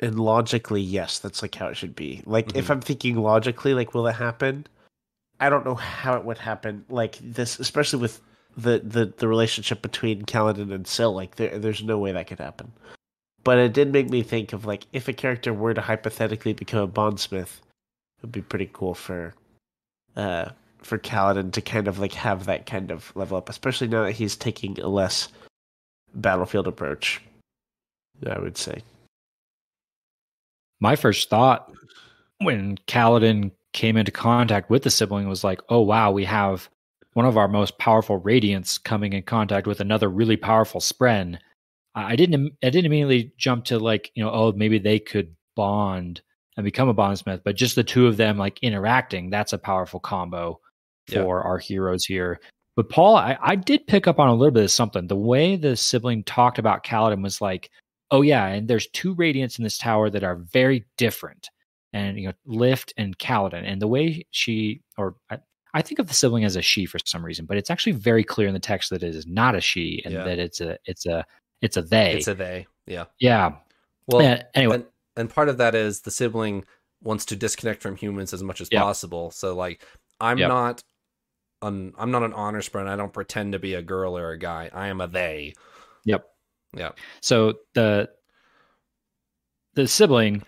[0.00, 2.22] and logically, yes, that's like how it should be.
[2.26, 2.70] Like if Mhm.
[2.70, 4.66] I'm thinking logically, like will it happen?
[5.44, 6.86] I don't know how it would happen.
[6.88, 8.22] Like this, especially with
[8.56, 11.12] the the, the relationship between Kaladin and Syl.
[11.12, 12.72] like there there's no way that could happen.
[13.42, 16.80] But it did make me think of like if a character were to hypothetically become
[16.80, 19.34] a bondsmith, it would be pretty cool for
[20.16, 24.04] uh for Kaladin to kind of like have that kind of level up, especially now
[24.04, 25.28] that he's taking a less
[26.14, 27.20] battlefield approach.
[28.26, 28.82] I would say.
[30.80, 31.70] My first thought
[32.38, 36.70] when Kaladin came into contact with the sibling was like, oh wow, we have
[37.12, 41.38] one of our most powerful radiants coming in contact with another really powerful spren.
[41.94, 46.22] I didn't I didn't immediately jump to like, you know, oh maybe they could bond
[46.56, 50.00] and become a bondsmith, but just the two of them like interacting, that's a powerful
[50.00, 50.58] combo
[51.08, 51.22] Yeah.
[51.22, 52.40] for our heroes here.
[52.76, 55.06] But Paul, I, I did pick up on a little bit of something.
[55.06, 57.70] The way the sibling talked about Kaladin was like,
[58.10, 61.50] oh yeah, and there's two radiants in this tower that are very different.
[61.94, 63.64] And you know, Lift and Kaladin.
[63.64, 65.38] And the way she or I,
[65.72, 68.22] I think of the sibling as a she for some reason, but it's actually very
[68.24, 70.24] clear in the text that it is not a she and Yeah.
[70.24, 71.24] that it's a it's a
[71.62, 72.14] it's a they.
[72.16, 72.66] It's a they.
[72.86, 73.04] Yeah.
[73.18, 73.52] yeah.
[74.08, 74.74] Well, Yeah, anyway.
[74.76, 74.84] and,
[75.16, 76.64] and part of that is the sibling
[77.02, 78.82] wants to disconnect from humans as much as Yep.
[78.82, 79.30] possible.
[79.30, 79.82] So like,
[80.20, 80.48] I'm Yep.
[80.48, 80.82] not
[81.62, 82.86] an I'm not an honorspren.
[82.88, 84.68] I don't pretend to be a girl or a guy.
[84.72, 85.54] I am a they.
[86.04, 86.26] Yep.
[86.76, 86.90] Yeah.
[87.20, 88.10] So the
[89.74, 90.42] the sibling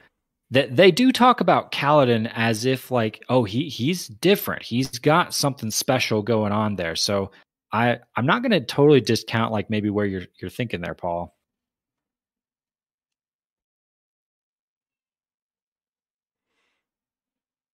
[0.51, 4.63] that they do talk about Kaladin as if like, oh, he he's different.
[4.63, 6.97] He's got something special going on there.
[6.97, 7.31] So
[7.73, 11.35] I I'm not going to totally discount like maybe where you're you're thinking there, Paul.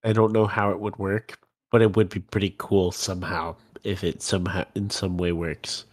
[0.05, 1.39] I don't know how it would work,
[1.71, 5.85] but it would be pretty cool somehow if it somehow in some way works.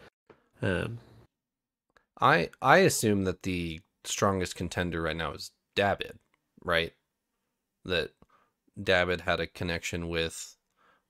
[0.61, 0.99] Um,
[2.21, 6.13] I I assume that the strongest contender right now is Dabbid,
[6.63, 6.93] right?
[7.85, 8.11] That
[8.81, 10.55] Dabbid had a connection with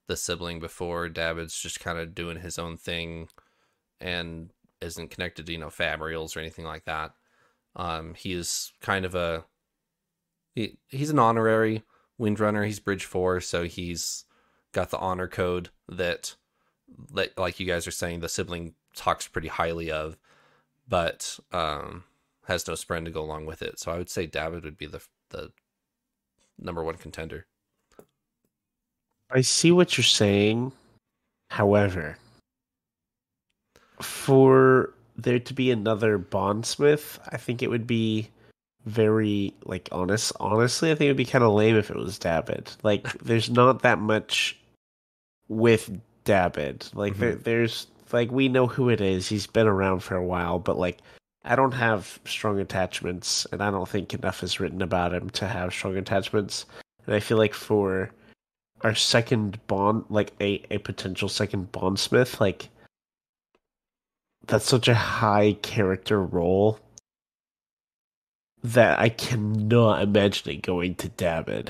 [0.07, 1.09] the sibling before.
[1.09, 3.29] Dabbid's just kind of doing his own thing
[3.99, 7.13] and isn't connected to, you know, Fabrials or anything like that.
[7.75, 9.45] Um, he is kind of a
[10.55, 11.83] he, he's an honorary
[12.19, 12.65] windrunner.
[12.65, 14.25] He's bridge four, so he's
[14.71, 16.35] got the honor code that
[17.13, 20.17] that like you guys are saying the sibling talks pretty highly of
[20.89, 22.03] but um,
[22.47, 23.79] has no spren to go along with it.
[23.79, 25.51] So I would say Dabbid would be the the
[26.57, 27.45] number one contender.
[29.31, 30.71] I see what you're saying.
[31.49, 32.17] However,
[34.01, 38.29] for there to be another bondsmith, I think it would be
[38.85, 40.31] very like honest.
[40.39, 42.75] Honestly, I think it would be kind of lame if it was Dabbid.
[42.83, 44.57] Like, there's not that much
[45.47, 46.93] with Dabbid.
[46.95, 47.21] Like, mm-hmm.
[47.21, 49.27] there, there's like we know who it is.
[49.27, 50.99] He's been around for a while, but like,
[51.43, 55.47] I don't have strong attachments, and I don't think enough is written about him to
[55.47, 56.65] have strong attachments.
[57.05, 58.11] And I feel like for
[58.81, 62.69] our second bond, like a a potential second bondsmith, like
[64.47, 66.79] that's such a high character role
[68.63, 71.69] that I cannot imagine it going to Dabbid.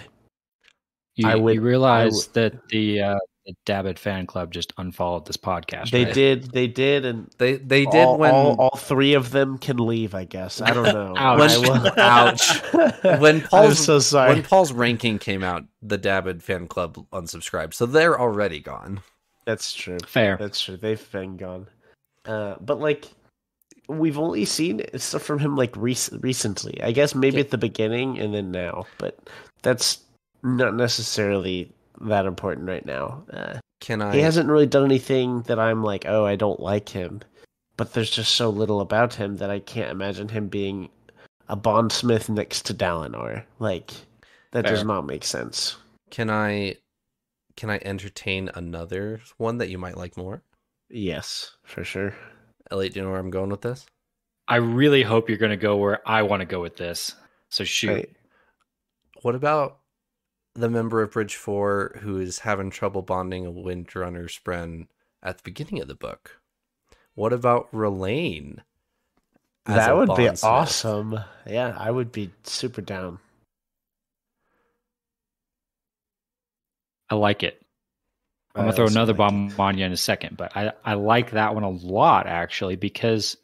[1.16, 5.26] You, I would- you realize would- that the uh, the Dabbid fan club just unfollowed
[5.26, 5.92] this podcast.
[5.92, 6.14] They right?
[6.14, 9.78] did, they did, and They they did all, when all, all three of them can
[9.78, 10.14] leave.
[10.14, 11.14] I guess I don't know.
[11.18, 11.52] Ouch.
[11.52, 12.64] I will- Ouch.
[13.22, 14.34] when I'm Paul's so sorry.
[14.34, 19.02] when Paul's ranking came out, the Dabbid fan club unsubscribed, so they're already gone.
[19.46, 19.98] That's true.
[20.06, 20.38] Fair.
[20.40, 20.78] That's true.
[20.78, 21.68] They've been gone.
[22.26, 23.08] Uh, but like,
[23.88, 26.80] we've only seen stuff from him like rec- recently.
[26.84, 27.42] I guess maybe Yeah.
[27.46, 29.18] at the beginning and then now, but
[29.64, 30.00] that's
[30.44, 33.24] not necessarily that important right now.
[33.32, 34.14] Uh, Can I?
[34.14, 37.22] he hasn't really done anything that I'm like, oh, I don't like him.
[37.78, 40.90] But there's just so little about him that I can't imagine him being
[41.48, 43.44] a bondsmith next to Dalinar.
[43.60, 43.92] Like,
[44.52, 45.78] that does not make sense.
[46.10, 46.76] Can I?
[47.56, 50.42] Can I entertain another one that you might like more?
[50.90, 52.16] Yes, for sure.
[52.72, 53.86] Elliot, do you know where I'm going with this?
[54.48, 57.16] I really hope you're going to go where I want to go with this.
[57.50, 57.92] So shoot.
[57.92, 58.10] Right.
[59.22, 59.79] What about
[60.60, 64.88] the member of Bridge Four who is having trouble bonding a Windrunner Spren
[65.24, 66.40] at the beginning of the book?
[67.16, 68.62] What about Rlain?
[69.66, 70.44] that would be bondsmith?
[70.44, 71.20] awesome.
[71.46, 73.20] Yeah, I would be super down.
[77.10, 77.62] I like it.
[78.56, 79.60] I'm gonna throw another like bomb it.
[79.60, 83.38] on you in a second, but I, I like that one a lot actually because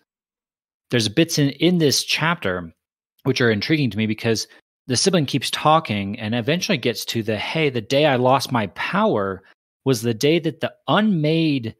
[0.89, 2.73] there's bits in in this chapter
[3.23, 4.47] which are intriguing to me because
[4.87, 8.67] the sibling keeps talking and eventually gets to the hey, the day I lost my
[8.67, 9.41] power
[9.83, 11.75] was the day that the unmade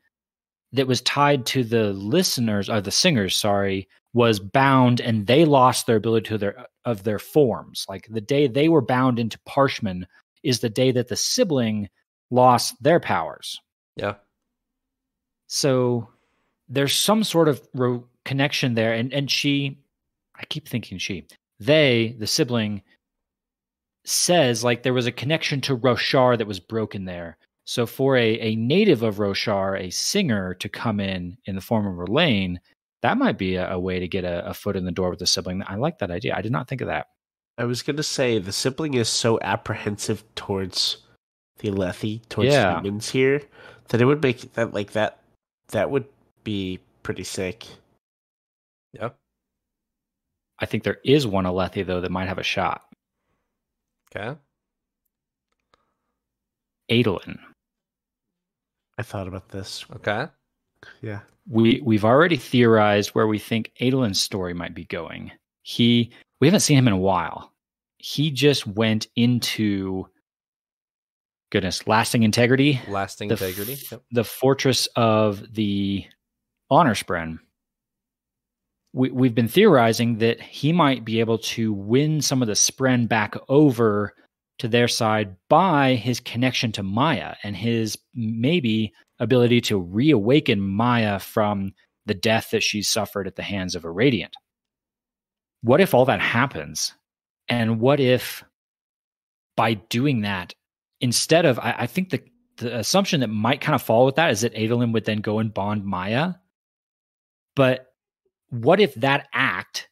[0.74, 5.86] that was tied to the listeners or the singers, sorry, was bound and they lost
[5.86, 7.86] their ability to their of their forms.
[7.90, 10.06] Like the day they were bound into Parshman
[10.44, 11.90] is the day that the sibling
[12.32, 13.60] lost their powers.
[13.96, 14.16] Yeah.
[15.48, 16.10] So
[16.70, 19.80] there's some sort of ro- connection there, and and she,
[20.36, 21.28] I keep thinking she,
[21.60, 22.82] they, the sibling,
[24.06, 27.38] says like there was a connection to Roshar that was broken there.
[27.66, 31.88] So for a a native of Roshar, a singer to come in in the form
[31.88, 32.60] of Rlain,
[33.02, 35.20] that might be a, a way to get a, a foot in the door with
[35.20, 35.64] the sibling.
[35.68, 36.36] I like that idea.
[36.36, 37.08] I did not think of that.
[37.58, 40.98] I was gonna say the sibling is so apprehensive towards
[41.60, 42.78] the Alethi, towards Yeah.
[42.78, 43.42] humans here,
[43.88, 45.20] that it would make that like that
[45.70, 46.06] that would
[46.44, 47.66] be pretty sick.
[48.94, 49.10] Yeah.
[50.60, 52.84] I think there is one Alethi though that might have a shot.
[54.16, 54.38] Okay.
[56.92, 57.40] Adolin.
[58.98, 59.86] I thought about this.
[59.96, 60.28] Okay.
[61.02, 61.22] Yeah.
[61.50, 65.32] we we've already theorized where we think Adolin's story might be going.
[65.64, 67.52] He we haven't seen him in a while.
[67.98, 70.08] He just went into
[71.52, 73.74] goodness, lasting integrity, Lasting The integrity.
[73.74, 74.02] f- Yep.
[74.12, 76.06] the fortress of the
[76.70, 77.40] honor spren.
[78.96, 83.10] We we've been theorizing that he might be able to win some of the spren
[83.10, 84.14] back over
[84.60, 91.20] to their side by his connection to Maya and his maybe ability to reawaken Maya
[91.20, 91.74] from
[92.06, 94.34] the death that she suffered at the hands of a radiant.
[95.62, 96.94] What if all that happens?
[97.50, 98.46] And what if
[99.58, 100.54] by doing that,
[101.02, 102.24] instead of, I, I think the,
[102.58, 105.40] the assumption that might kind of fall with that is that Adolin would then go
[105.40, 106.36] and bond Maya.
[107.56, 107.88] But
[108.50, 109.90] what if that act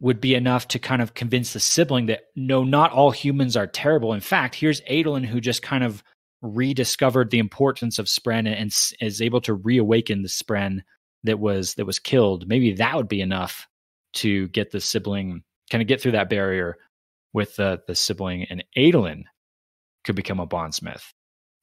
[0.00, 3.68] would be enough to kind of convince the sibling that no, not all humans are
[3.68, 4.12] terrible.
[4.12, 6.02] In fact, here's Adolin who just kind of
[6.42, 10.80] rediscovered the importance of Spren and, is able to reawaken the Spren
[11.22, 12.48] that was that was killed.
[12.48, 13.68] Maybe that would be enough
[14.14, 16.76] to get the sibling kind of get through that barrier
[17.32, 19.22] with the the sibling and Adolin
[20.04, 21.12] could become a bondsmith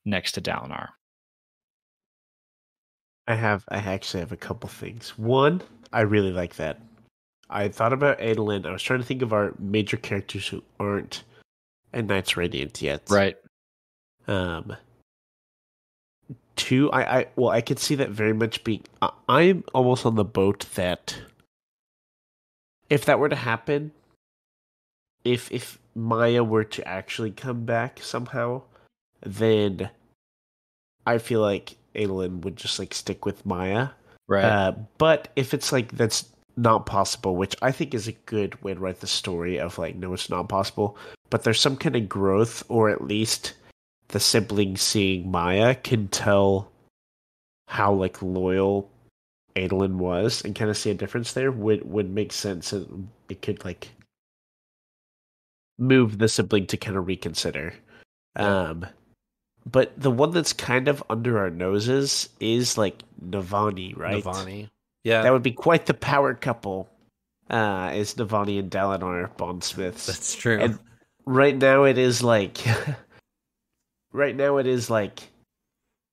[0.05, 0.87] next to Dalinar.
[3.27, 5.17] I have I actually have a couple things.
[5.17, 5.61] One,
[5.91, 6.79] I really like that.
[7.49, 8.65] I thought about Adolin.
[8.65, 11.23] I was trying to think of our major characters who aren't
[11.93, 13.03] in Knights Radiant yet.
[13.09, 13.37] Right.
[14.27, 14.75] Um.
[16.55, 18.83] Two, I, I well, I could see that very much being.
[19.01, 21.15] I, I'm almost on the boat that
[22.89, 23.91] if that were to happen,
[25.23, 28.63] if if Maya were to actually come back somehow,
[29.21, 29.89] then
[31.07, 33.89] I feel like Adolin would just like stick with Maya
[34.29, 34.45] Right.
[34.45, 38.75] Uh, but if it's like that's not possible, which I think is a good way
[38.75, 40.97] to write the story of like, no, it's not possible,
[41.31, 43.53] but there's some kind of growth, or at least
[44.09, 46.71] the sibling seeing Maya can tell
[47.67, 48.89] how like loyal
[49.55, 53.41] Adolin was and kind of see a difference there would would make sense and it
[53.41, 53.89] could like
[55.77, 57.73] move the sibling to kind of reconsider.
[58.35, 58.85] Um
[59.65, 64.23] but the one that's kind of under our noses is like Navani, right?
[64.23, 64.69] Navani.
[65.03, 66.89] Yeah, That would be quite the power couple.
[67.49, 70.05] Uh is Navani and Dalinar bondsmiths.
[70.05, 70.59] that's true.
[70.59, 70.79] And
[71.25, 72.57] right now it is like
[74.13, 75.21] right now it is like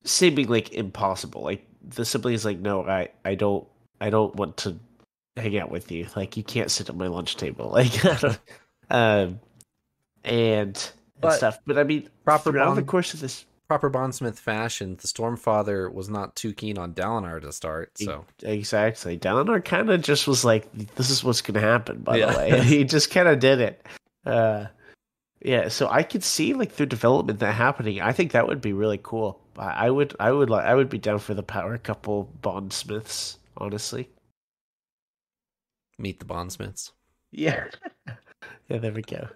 [0.04, 1.42] seeming like impossible.
[1.42, 3.66] Like the sibling is like, no, I, I don't
[4.00, 4.76] I don't want to
[5.36, 6.06] hang out with you.
[6.16, 7.70] Like you can't sit at my lunch table.
[7.72, 8.38] Like I don't-
[8.88, 9.40] um
[10.24, 11.58] and, and But stuff.
[11.66, 16.08] But I mean proper throughout the course of this Proper bondsmith fashion, the Stormfather was
[16.08, 17.98] not too keen on Dalinar to start.
[17.98, 19.18] So exactly.
[19.18, 22.30] Dalinar kind of just was like, "This is what's going to happen." By Yeah.
[22.30, 23.84] the way, he just kind of did it.
[24.24, 24.66] Uh,
[25.42, 28.00] yeah, so I could see like through development that happening.
[28.00, 29.40] I think that would be really cool.
[29.58, 33.40] I I would, I would like, I would be down for the power couple bondsmiths.
[33.56, 34.08] Honestly,
[35.98, 36.92] meet the bondsmiths.
[37.32, 37.64] yeah,
[38.68, 38.78] yeah.
[38.78, 39.26] There we go.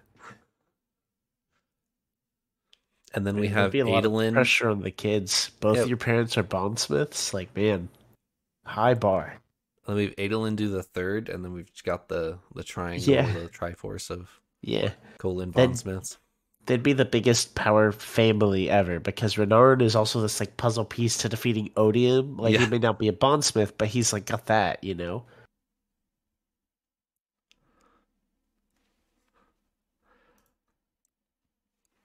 [3.13, 4.33] And then we There'd have be a lot of Adolin.
[4.33, 5.51] pressure on the kids.
[5.59, 5.87] Both Yep.
[5.87, 7.33] your parents are bondsmiths.
[7.33, 7.89] Like, man,
[8.65, 9.41] high bar.
[9.85, 13.31] Then we have Adolin do the third, and then we've got the the triangle, Yeah.
[13.33, 14.91] the triforce of Yeah.
[15.17, 16.17] colon Then- bondsmiths.
[16.67, 21.17] they'd be the biggest power family ever because Renarin is also this like puzzle piece
[21.17, 22.37] to defeating Odium.
[22.37, 22.59] Like Yeah.
[22.59, 25.25] he may not be a bondsmith, but he's like got that, you know.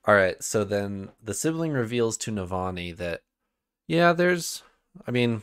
[0.06, 3.22] All right, so then the sibling reveals to Navani that,
[3.88, 4.62] yeah, there's,
[5.04, 5.42] I mean,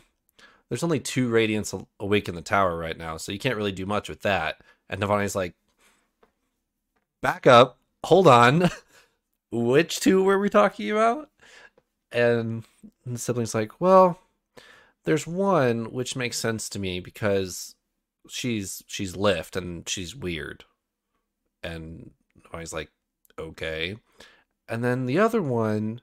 [0.70, 3.86] there's only two radiants awake in the tower right now, so you can't really do
[3.86, 4.62] much with that.
[4.90, 5.54] And Navani's like,
[7.22, 8.70] back up, hold on,
[9.52, 11.30] which two were we talking about?
[12.14, 12.64] And
[13.06, 14.20] the sibling's like, well,
[15.04, 17.76] there's one which makes sense to me because
[18.30, 20.64] she's she's lift and she's weird.
[21.64, 22.12] And
[22.42, 22.92] Navani's like,
[23.38, 23.98] okay.
[24.68, 26.02] And then the other one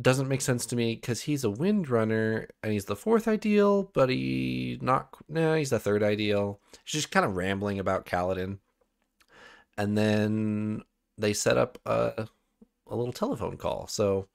[0.00, 4.08] doesn't make sense to me because he's a windrunner and he's the fourth ideal, but
[4.08, 6.60] he not no, he's the third ideal.
[6.84, 8.58] He's just kind of rambling about Kaladin.
[9.78, 10.82] And then
[11.18, 12.28] they set up a
[12.88, 13.86] a little telephone call.
[13.86, 14.28] So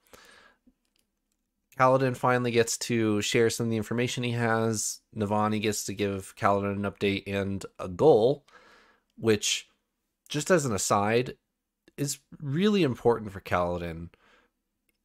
[1.78, 5.02] Kaladin finally gets to share some of the information he has.
[5.16, 8.46] Navani gets to give Kaladin an update and a goal,
[9.18, 9.70] which,
[10.28, 11.38] just as an aside,
[11.98, 14.10] is really important for Kaladin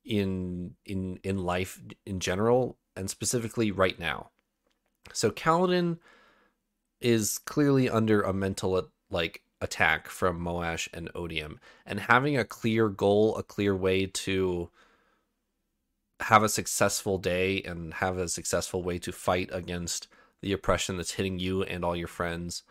[0.05, 4.31] in in in life in general and specifically right now.
[5.13, 5.99] So Kaladin
[7.01, 12.89] is clearly under a mental like attack from Moash and Odium and having a clear
[12.89, 14.71] goal, a clear way to
[16.21, 20.09] have a successful day and have a successful way to fight against
[20.41, 22.63] the oppression that's hitting you and all your friends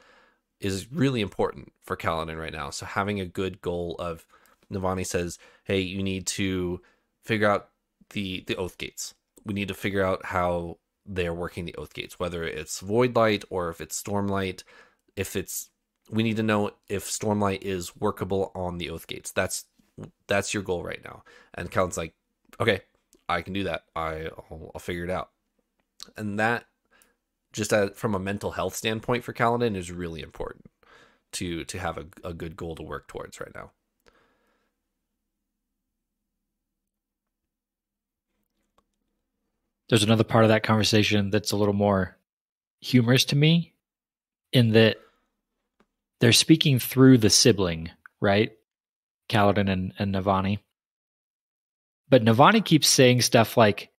[0.61, 2.69] is really important for Kaladin right now.
[2.69, 4.25] So having a good goal of
[4.71, 6.81] Navani says, "Hey, you need to
[7.23, 7.69] figure out
[8.11, 9.15] the the oath gates.
[9.43, 13.43] We need to figure out how they're working the oath gates, whether it's void light
[13.49, 14.63] or if it's stormlight.
[15.15, 15.69] If it's
[16.09, 19.31] we need to know if stormlight is workable on the oath gates.
[19.31, 19.65] That's
[20.27, 21.23] that's your goal right now."
[21.55, 22.13] And Kaladin's like,
[22.59, 22.81] "Okay,
[23.27, 23.85] I can do that.
[23.95, 25.31] I I'll, I'll figure it out."
[26.17, 26.65] And that
[27.53, 30.65] just as, from a mental health standpoint for Kaladin is really important
[31.33, 33.71] to to have a, a good goal to work towards right now.
[39.89, 42.17] There's another part of that conversation that's a little more
[42.79, 43.73] humorous to me
[44.53, 44.97] in that
[46.21, 47.91] they're speaking through the sibling,
[48.21, 48.51] right?
[49.27, 50.59] Kaladin and, and Navani.
[52.09, 53.89] But Navani keeps saying stuff like,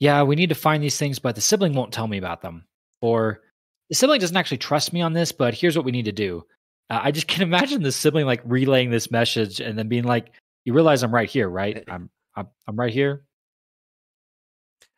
[0.00, 2.66] Yeah, we need to find these things, but the sibling won't tell me about them.
[3.02, 3.42] Or
[3.90, 6.46] the sibling doesn't actually trust me on this, but here's what we need to do.
[6.88, 10.32] Uh, I just can imagine the sibling like relaying this message and then being like,
[10.64, 11.84] You realize I'm right here, right?
[11.88, 13.24] I'm I'm, I'm right here.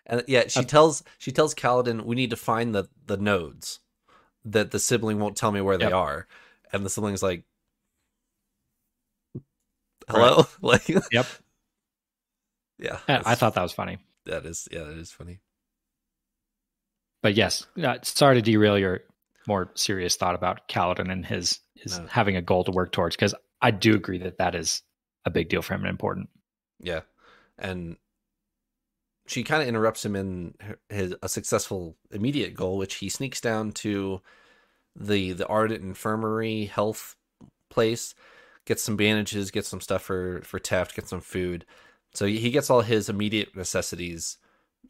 [0.07, 3.81] And yeah, she Uh, tells she tells Kaladin we need to find the the nodes
[4.45, 6.29] that the sibling won't tell me where they are,
[6.73, 7.45] and the sibling's like,
[10.09, 11.27] "Hello," like, Yep.
[12.79, 12.99] yeah.
[13.09, 13.97] I thought that was funny.
[14.27, 15.41] that is yeah, that is funny.
[17.25, 19.01] But yes, uh, sorry to derail your
[19.49, 22.07] more serious thought about Kaladin and his his No.
[22.07, 24.83] having a goal to work towards because I do agree that that is
[25.25, 26.29] a big deal for him and important.
[26.81, 27.01] Yeah,
[27.59, 27.97] and
[29.27, 30.55] she kind of interrupts him in
[30.91, 34.21] his a successful immediate goal, which he sneaks down to
[34.95, 37.17] the the Ardent Infirmary health
[37.71, 38.15] place,
[38.67, 41.65] gets some bandages, gets some stuff for for Teft, gets some food.
[42.13, 44.37] So he gets all his immediate necessities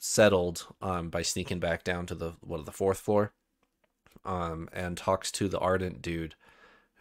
[0.04, 3.32] settled um, by sneaking back down to the what the fourth floor,
[4.26, 6.34] um, and talks to the Ardent dude,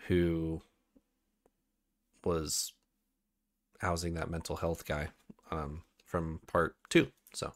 [0.07, 0.61] who
[2.23, 2.71] was
[3.79, 5.09] housing that mental health guy
[5.51, 7.11] um, from part two.
[7.33, 7.51] So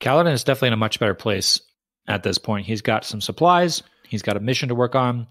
[0.00, 1.60] Kaladin is definitely in a much better place
[2.08, 2.66] at this point.
[2.66, 3.84] He's got some supplies.
[4.02, 5.28] He's got a mission to work on.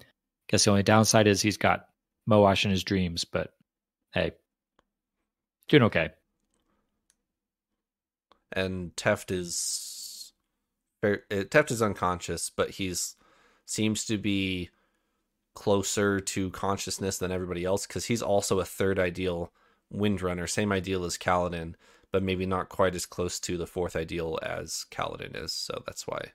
[0.48, 1.88] Guess the only downside is he's got
[2.30, 3.54] Moash in his dreams, but
[4.14, 4.32] hey,
[5.68, 6.12] doing okay.
[8.52, 10.34] And Teft is
[11.04, 13.16] eh, Teft is unconscious, but he's
[13.66, 14.70] seems to be
[15.56, 19.52] closer to consciousness than everybody else because he's also a third ideal
[19.94, 21.76] windrunner, same ideal as Kaladin,
[22.12, 25.54] but maybe not quite as close to the fourth ideal as Kaladin is.
[25.54, 26.34] So that's why,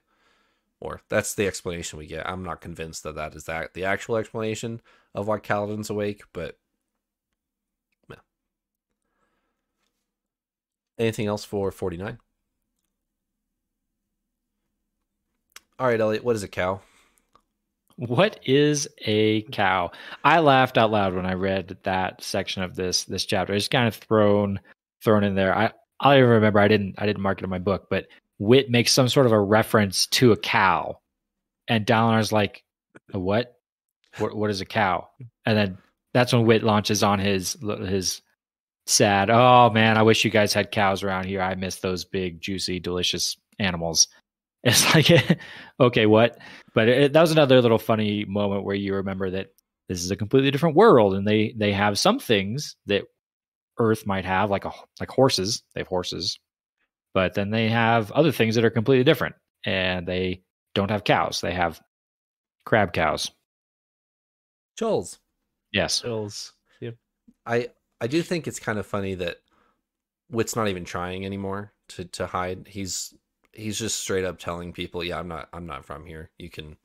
[0.79, 2.27] or that's the explanation we get.
[2.27, 4.81] I'm not convinced that that is that the actual explanation
[5.13, 6.57] of why Kaladin's awake, but
[11.01, 12.19] Anything else for 49?
[15.79, 16.79] All right, Elliot, what is a cow?
[17.95, 19.89] What is a cow?
[20.23, 23.51] I laughed out loud when I read that section of this this chapter.
[23.55, 24.59] It's kind of thrown
[25.03, 25.57] thrown in there.
[25.57, 26.59] I I even remember.
[26.59, 28.05] I didn't I didn't mark it in my book, but
[28.37, 30.99] Wit makes some sort of a reference to a cow,
[31.67, 32.63] and Dalinar's like,
[33.11, 33.55] "What?
[34.19, 34.35] What?
[34.35, 35.09] What is a cow?"
[35.47, 35.77] And then
[36.13, 38.21] that's when Wit launches on his his
[38.85, 39.29] sad.
[39.29, 41.41] Oh man, I wish you guys had cows around here.
[41.41, 44.07] I miss those big, juicy, delicious animals.
[44.63, 45.09] It's like,
[45.79, 46.37] okay, what?
[46.75, 49.47] But it, that was another little funny moment where you remember that
[49.89, 53.05] this is a completely different world, and they they have some things that
[53.79, 55.63] Earth might have, like a like horses.
[55.73, 56.39] They have horses,
[57.15, 59.33] but then they have other things that are completely different,
[59.65, 60.43] and they
[60.75, 61.41] don't have cows.
[61.41, 61.81] They have
[62.63, 63.31] crab cows.
[64.77, 65.19] Chulls.
[65.71, 66.01] Yes.
[66.01, 66.53] Chulls.
[66.79, 66.95] Yep.
[67.45, 67.69] I
[68.01, 69.37] I do think it's kind of funny that
[70.29, 72.67] Wit's not even trying anymore to to hide.
[72.67, 73.13] He's
[73.53, 76.31] he's just straight up telling people, "Yeah, I'm not I'm not from here.
[76.39, 76.77] You can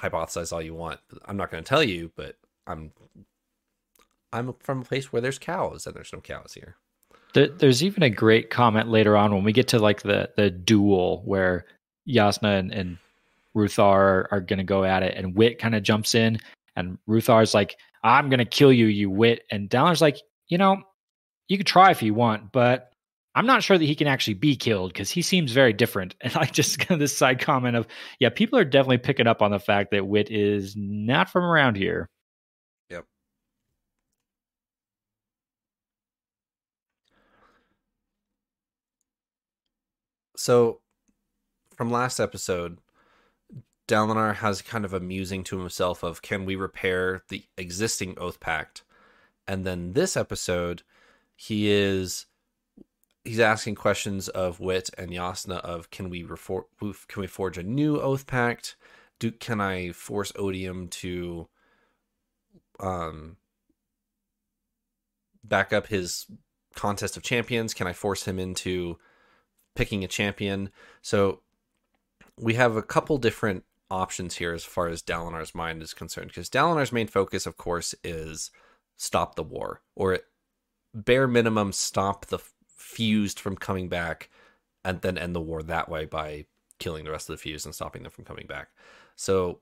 [0.00, 1.00] hypothesize all you want.
[1.24, 2.36] I'm not going to tell you, but
[2.66, 2.90] I'm
[4.32, 6.76] I'm from a place where there's cows, and there's no cows here.
[7.32, 11.22] There's even a great comment later on when we get to like the the duel
[11.24, 11.66] where
[12.08, 12.98] Jasnah and, and
[13.54, 16.40] Ruthar are, are going to go at it, and Wit kind of jumps in,
[16.74, 20.82] and Ruthar's like, "I'm going to kill you, you Wit," and Dalinar's like, "You know,
[21.48, 22.92] you could try if you want, but
[23.36, 26.14] I'm not sure that he can actually be killed because he seems very different.
[26.22, 27.86] And I just got this side comment of,
[28.18, 31.76] yeah, people are definitely picking up on the fact that Wit is not from around
[31.76, 32.08] here.
[32.90, 33.04] Yep.
[40.36, 40.80] So,
[41.76, 42.78] from last episode,
[43.88, 48.40] Dalinar has kind of a musing to himself of can we repair the existing Oath
[48.40, 48.82] Pact?
[49.48, 50.82] And then this episode,
[51.34, 52.26] he is
[53.24, 57.62] he's asking questions of Wit and Jasnah of can we refor- can we forge a
[57.62, 58.76] new Oath Pact?
[59.18, 61.48] Do can I force Odium to
[62.80, 63.36] um
[65.44, 66.26] back up his
[66.74, 67.74] contest of champions?
[67.74, 68.98] Can I force him into
[69.76, 70.70] picking a champion.
[71.02, 71.42] So
[72.36, 76.50] we have a couple different options here as far as Dalinar's mind is concerned, because
[76.50, 78.50] Dalinar's main focus, of course, is
[78.96, 80.20] stop the war, or
[80.94, 82.38] bare minimum stop the
[82.76, 84.30] fused from coming back,
[84.84, 86.46] and then end the war that way by
[86.78, 88.68] killing the rest of the fused and stopping them from coming back.
[89.14, 89.60] So,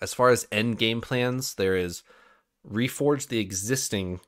[0.00, 2.02] as far as end game plans, there is
[2.68, 4.20] reforge the existing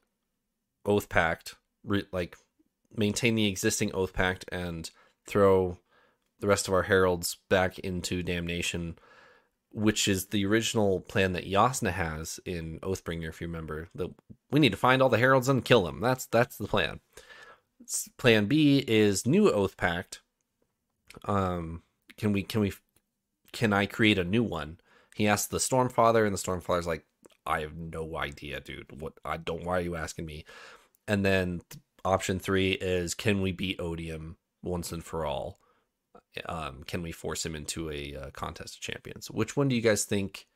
[0.84, 2.36] Oath Pact, re- like
[2.96, 4.90] maintain the existing oath pact and
[5.26, 5.78] throw
[6.40, 8.98] the rest of our heralds back into damnation
[9.76, 13.90] which is the original plan that Jasnah has in Oathbringer, if you remember.
[13.94, 14.10] That
[14.50, 16.00] we need to find all the heralds and kill them.
[16.00, 17.00] That's that's the plan.
[18.16, 20.22] Plan B is new Oath Pact.
[21.26, 21.82] Um,
[22.16, 22.72] can we can we
[23.52, 24.78] can I create a new one?
[25.14, 27.04] He asks the Stormfather, and the Stormfather's like,
[27.44, 28.98] I have no idea, dude.
[28.98, 29.64] What I don't.
[29.64, 30.46] Why are you asking me?
[31.06, 31.60] And then
[32.02, 35.58] option three is can we beat Odium once and for all?
[36.47, 39.30] Um, can we force him into a uh, contest of champions?
[39.30, 40.47] Which one do you guys think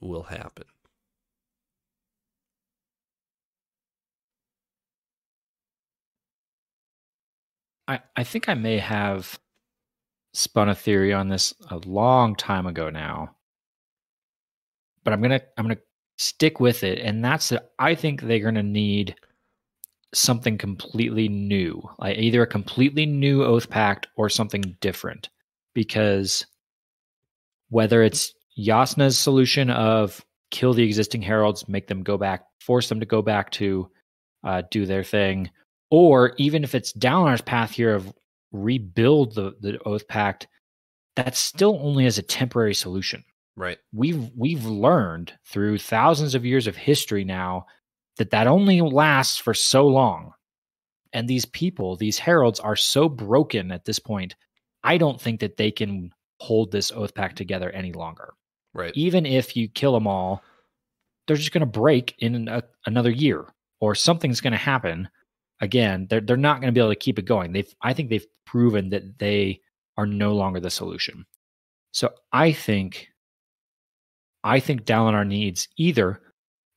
[0.00, 0.64] will happen?
[7.88, 9.38] I, I think I may have
[10.32, 13.34] spun a theory on this a long time ago now.
[15.04, 15.78] But I'm gonna I'm gonna
[16.18, 19.14] stick with it, and that's that I think they're to need
[20.16, 25.28] something completely new, like either a completely new oath pact or something different.
[25.74, 26.46] Because
[27.68, 33.00] whether it's Jasnah's solution of kill the existing heralds, make them go back, force them
[33.00, 33.90] to go back to
[34.44, 35.50] uh, do their thing,
[35.90, 38.12] or even if it's Dalinar's path here of
[38.52, 40.46] rebuild the, the oath pact,
[41.14, 43.24] that's still only as a temporary solution.
[43.56, 43.78] Right.
[43.92, 47.66] We've we've learned through thousands of years of history now
[48.16, 50.32] that that only lasts for so long.
[51.12, 54.34] And these people, these heralds are so broken at this point.
[54.82, 58.34] I don't think that they can hold this oath pact together any longer.
[58.74, 58.92] Right.
[58.94, 60.42] Even if you kill them all,
[61.26, 63.46] they're just going to break in a, uh, another year
[63.80, 65.08] or something's going to happen.
[65.60, 67.52] Again, they're they're not going to be able to keep it going.
[67.52, 69.60] They've I think they've proven that they
[69.96, 71.24] are no longer the solution.
[71.92, 73.08] So I think
[74.44, 76.20] I think Dalinar needs either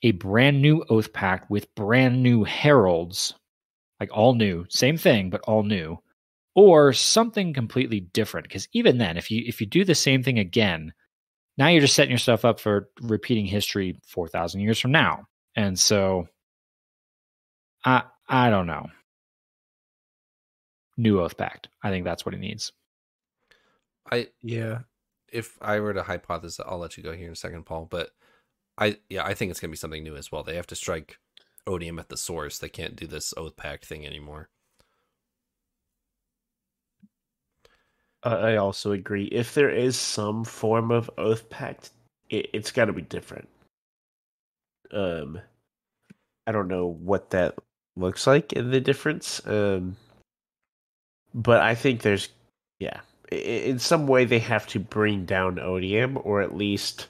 [0.04, 3.34] a brand new oath pact with brand new heralds,
[4.00, 5.98] like all new, same thing but all new,
[6.56, 8.48] or something completely different.
[8.48, 10.94] Because even then, if you if you do the same thing again,
[11.58, 15.26] now you're just setting yourself up for repeating history four thousand years from now.
[15.56, 16.28] And so,
[17.84, 18.88] I I don't know.
[20.98, 21.70] New oath pact.
[21.84, 22.72] I think that's what he needs.
[24.12, 24.80] I Yeah.
[25.32, 27.88] if I were to hypothesize, I'll let you go here in a second, Paul.
[27.90, 28.10] But
[28.80, 30.44] I yeah, I think it's gonna be something new as well.
[30.44, 31.20] They have to strike
[31.68, 32.58] odium at the source.
[32.58, 34.50] They can't do this oath pact thing anymore.
[38.24, 39.26] I also agree.
[39.26, 41.92] If there is some form of oath pact,
[42.30, 43.48] it, it's got to be different.
[44.92, 45.40] Um,
[46.46, 47.56] I don't know what that
[47.96, 49.42] looks like in the difference.
[49.48, 49.96] Um,
[51.34, 52.30] but I think there's,
[52.80, 53.00] yeah,
[53.32, 57.08] in some way they have to bring down odium or at least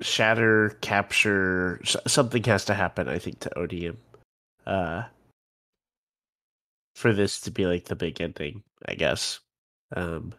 [0.00, 1.80] shatter, capture.
[1.84, 3.08] something has to happen.
[3.08, 3.98] I think to odium.
[4.66, 5.04] Uh,
[6.94, 9.40] for this to be like the big ending, I guess.
[9.94, 10.34] Um,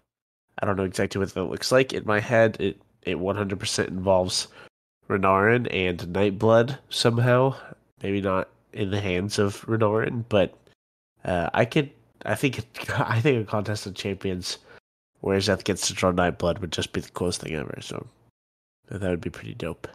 [0.62, 1.94] I don't know exactly what that looks like.
[1.94, 4.50] In my head, it it 100% involves
[5.10, 7.56] Renarin and Nightblood somehow.
[8.04, 10.54] Maybe not in the hands of Renarin, but
[11.24, 11.92] uh, I could.
[12.26, 12.60] I think
[13.00, 14.58] I think a contest of champions
[15.22, 17.80] where Szeth gets to draw Nightblood would just be the coolest thing ever.
[17.82, 18.06] So
[18.98, 19.88] that would be pretty dope.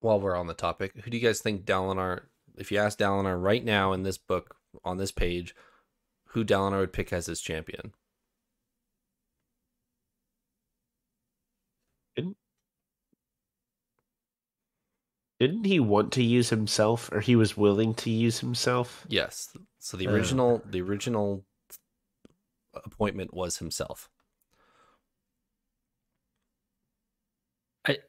[0.00, 2.22] While we're on the topic, who do you guys think Dalinar?
[2.56, 5.54] If you ask Dalinar right now in this book on this page,
[6.28, 7.92] who Dalinar would pick as his champion?
[15.38, 19.06] Didn't he want to use himself, or he was willing to use himself?
[19.08, 19.56] Yes.
[19.78, 20.12] So the Uh.
[20.12, 21.46] original the original
[22.74, 24.10] appointment was himself.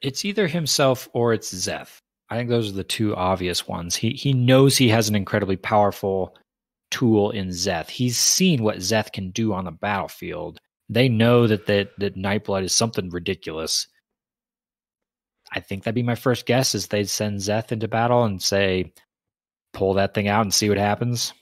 [0.01, 1.99] It's either himself or it's Szeth.
[2.29, 3.95] I think those are the two obvious ones.
[3.95, 6.35] He he knows he has an incredibly powerful
[6.89, 7.89] tool in Szeth.
[7.89, 10.59] He's seen what Szeth can do on the battlefield.
[10.89, 13.87] They know that that that Nightblood is something ridiculous.
[15.53, 18.93] I think that'd be my first guess is they'd send Szeth into battle and say,
[19.73, 21.33] pull that thing out and see what happens.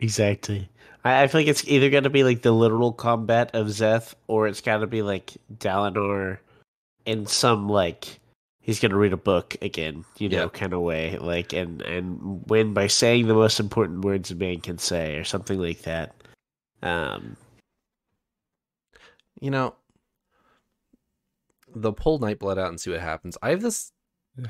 [0.00, 0.68] Exactly.
[1.06, 4.46] I, I feel like it's either gonna be like the literal combat of Szeth, or
[4.48, 6.38] it's got to be like Dalinar
[7.04, 8.18] in some like
[8.60, 10.48] he's gonna read a book again, you know, Yeah.
[10.48, 14.60] kind of way, like and and win by saying the most important words a man
[14.60, 16.14] can say, or something like that.
[16.82, 17.36] Um,
[19.40, 19.74] You know,
[21.74, 23.36] they'll pull Nightblood out and see what happens.
[23.42, 23.92] I have this.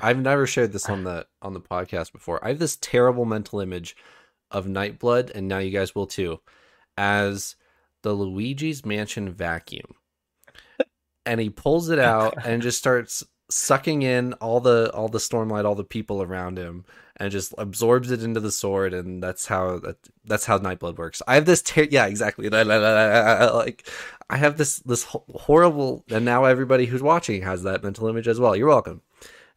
[0.01, 2.43] I've never shared this on the on the podcast before.
[2.43, 3.95] I have this terrible mental image
[4.51, 6.39] of Nightblood, and now you guys will too,
[6.97, 7.55] as
[8.03, 9.95] the Luigi's Mansion vacuum,
[11.25, 15.65] and he pulls it out and just starts sucking in all the all the stormlight,
[15.65, 16.85] all the people around him,
[17.17, 21.21] and just absorbs it into the sword, and that's how that, that's how Nightblood works.
[21.27, 22.49] I have this ter- yeah, exactly.
[23.57, 23.87] Like
[24.29, 28.39] I have this this horrible, and now everybody who's watching has that mental image as
[28.39, 28.55] well.
[28.55, 29.01] You're welcome.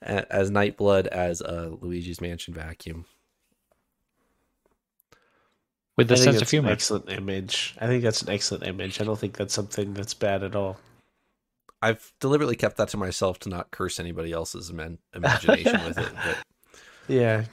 [0.03, 3.05] As Nightblood as a Luigi's Mansion vacuum.
[6.01, 6.71] With the I think sense of that's an humor.
[6.73, 7.75] excellent image.
[7.79, 9.01] I think that's an excellent image.
[9.01, 10.79] I don't think that's something that's bad at all.
[11.83, 16.13] I've deliberately kept that to myself to not curse anybody else's iman- imagination with it.
[16.25, 16.37] But
[17.09, 17.45] Yeah.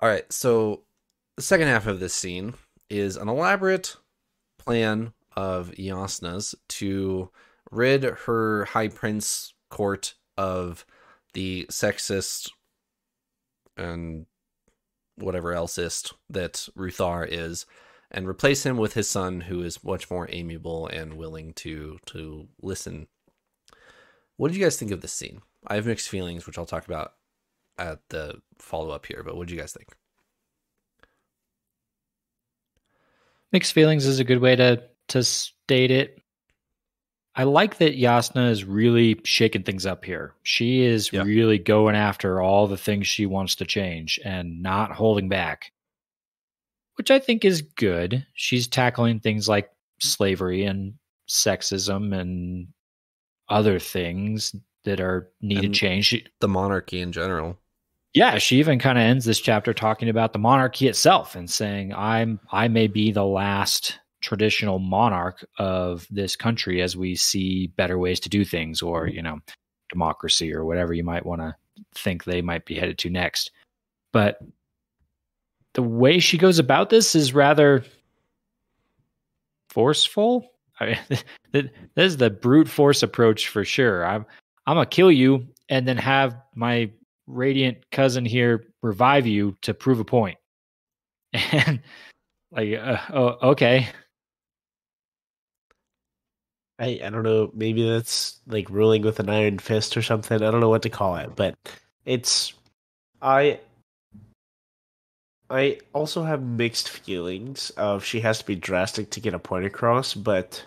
[0.00, 0.82] all right, so
[1.36, 2.54] the second half of this scene
[2.88, 3.96] is an elaborate
[4.58, 7.30] plan of Jasnah's to
[7.70, 10.84] rid her high prince court of
[11.34, 12.50] the sexist
[13.76, 14.26] and
[15.20, 17.66] whatever elseist that Ruthar is,
[18.10, 22.48] and replace him with his son, who is much more amiable and willing to to
[22.60, 23.06] listen.
[24.36, 25.42] what did you guys think of this scene?
[25.66, 27.12] I have mixed feelings, which I'll talk about
[27.78, 29.22] at the follow up here.
[29.24, 29.88] But what did you guys think?
[33.52, 36.20] Mixed feelings is a good way to to state it.
[37.34, 40.34] I like that Jasnah is really shaking things up here.
[40.42, 41.22] She is Yeah.
[41.22, 45.72] really going after all the things she wants to change and not holding back,
[46.96, 48.26] which I think is good.
[48.34, 49.70] She's tackling things like
[50.00, 50.94] slavery and
[51.28, 52.68] sexism and
[53.48, 54.54] other things
[54.84, 56.06] that are needed And- change.
[56.06, 57.58] She, The monarchy in general.
[58.12, 61.94] yeah, she even kind of ends this chapter talking about the monarchy itself and saying,
[61.94, 67.98] "I'm I may be the last traditional monarch of this country as we see better
[67.98, 69.38] ways to do things, or you know,
[69.90, 71.54] democracy or whatever you might want to
[71.94, 73.50] think they might be headed to next."
[74.12, 74.38] But
[75.74, 77.84] the way she goes about this is rather
[79.68, 80.52] forceful.
[80.80, 80.98] I mean,
[81.52, 84.04] that that is the brute force approach for sure.
[84.04, 84.26] I'm
[84.66, 86.90] I'm gonna kill you and then have my
[87.26, 90.38] radiant cousin here revive you to prove a point.
[91.52, 91.80] And
[92.50, 93.88] like, uh, oh, okay,
[96.80, 97.50] I, I don't know.
[97.52, 100.42] Maybe that's like ruling with an iron fist or something.
[100.42, 101.54] I don't know what to call it, but
[102.06, 102.54] it's
[103.20, 103.60] I
[105.50, 109.66] I also have mixed feelings of she has to be drastic to get a point
[109.66, 110.64] across, but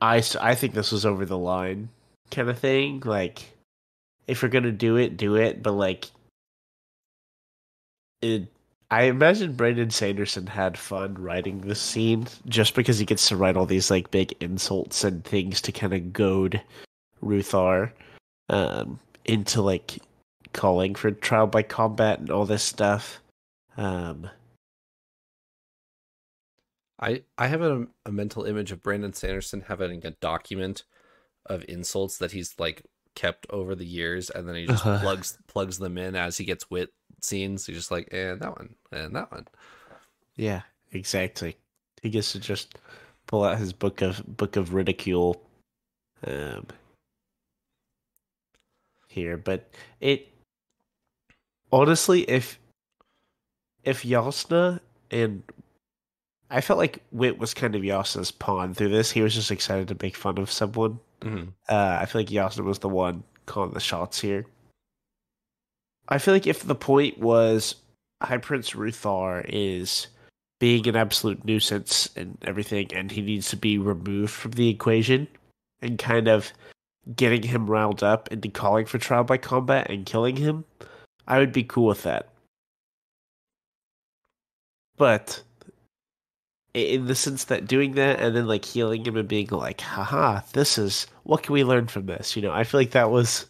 [0.00, 1.88] I I think this was over the line
[2.30, 3.02] kind of thing.
[3.04, 3.42] Like
[4.28, 6.10] if you're gonna do it, do it, but like
[8.22, 8.46] it.
[8.90, 13.56] I imagine Brandon Sanderson had fun writing this scene just because he gets to write
[13.56, 16.62] all these like big insults and things to kind of goad
[17.22, 17.92] Ruthar
[18.48, 19.98] um, into like
[20.54, 23.20] calling for trial by combat and all this stuff.
[23.76, 24.30] Um,
[26.98, 30.84] I I have a, a mental image of Brandon Sanderson having a document
[31.44, 32.82] of insults that he's like
[33.14, 34.98] kept over the years, and then he just Uh-huh.
[35.00, 36.90] plugs plugs them in as he gets wit
[37.24, 37.66] scenes.
[37.66, 39.46] He's just like, and that one, and that one.
[40.36, 40.62] yeah,
[40.92, 41.56] exactly.
[42.02, 42.78] He gets to just
[43.26, 45.42] pull out his book of book of ridicule.
[46.26, 46.66] Um,
[49.08, 50.28] here, but it
[51.72, 52.58] honestly, if
[53.84, 55.42] if Jasnah and
[56.50, 59.10] I felt like Wit was kind of Jasnah's pawn through this.
[59.10, 60.98] He was just excited to make fun of someone.
[61.20, 61.52] Mhm.
[61.68, 64.46] Uh, I feel like Jasnah was the one calling the shots here.
[66.08, 67.74] I feel like if the point was
[68.22, 70.08] High Prince Ruthar is
[70.58, 75.28] being an absolute nuisance and everything, and he needs to be removed from the equation,
[75.80, 76.52] and kind of
[77.14, 80.64] getting him riled up into calling for trial by combat and killing him,
[81.26, 82.28] I would be cool with that.
[84.96, 85.42] But
[86.74, 90.40] in the sense that doing that and then like healing him and being like, haha,
[90.52, 92.34] this is what can we learn from this?
[92.34, 93.46] You know, I feel like that was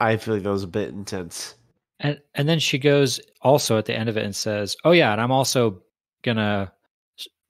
[0.00, 1.54] I feel like that was a bit intense.
[2.00, 5.12] and and then she goes also at the end of it and says, "Oh yeah,
[5.12, 5.82] and I'm also
[6.22, 6.72] gonna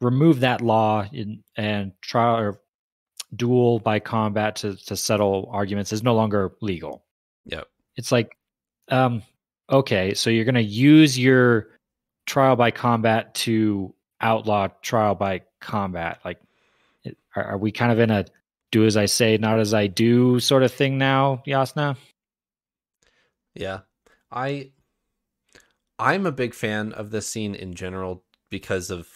[0.01, 2.61] remove that law in, and trial or
[3.35, 7.05] duel by combat to to settle arguments is no longer legal."
[7.47, 7.69] Yep.
[7.97, 8.37] It's like,
[8.89, 9.23] um,
[9.71, 11.69] okay, so you're gonna use your
[12.27, 16.21] trial by combat to outlaw trial by combat.
[16.25, 16.41] Like,
[17.35, 18.25] are, are we kind of in a
[18.73, 21.97] do as I say, not as I do sort of thing now, Jasnah?
[23.57, 23.81] Yeah.
[24.31, 24.71] I
[25.99, 29.09] I'm a big fan of this scene in general because of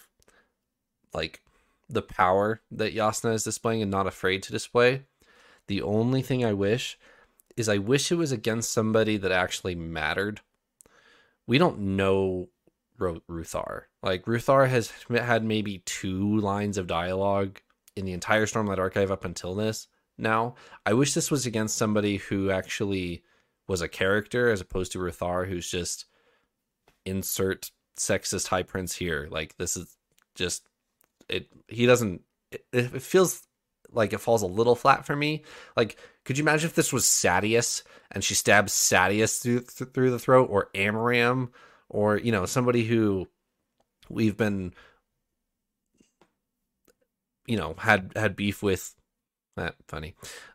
[1.13, 1.43] like
[1.89, 5.03] the power that Jasnah is displaying and not afraid to display.
[5.67, 6.99] The only thing I wish
[7.57, 10.41] is I wish it was against somebody that actually mattered.
[11.47, 12.49] We don't know
[12.99, 13.83] Ruthar.
[14.03, 17.61] Like Ruthar has had maybe two lines of dialogue
[17.97, 19.89] in the entire Stormlight archive up until this.
[20.17, 23.25] Now, I wish this was against somebody who actually
[23.71, 26.07] was a character as opposed to Ruthar, who's just
[27.07, 29.29] insert sexist high prince here.
[29.31, 29.97] Like this is
[30.35, 30.67] just
[31.29, 31.47] it.
[31.69, 32.23] He doesn't.
[32.51, 33.47] It, it feels
[33.93, 35.45] like it falls a little flat for me.
[35.77, 40.19] Like, could you imagine if this was Sadeas and she stabs Sadeas through through the
[40.19, 41.51] throat, or Amaram,
[41.89, 43.29] or you know somebody who
[44.09, 44.75] we've been
[47.47, 48.97] you know had had beef with
[49.57, 50.15] that funny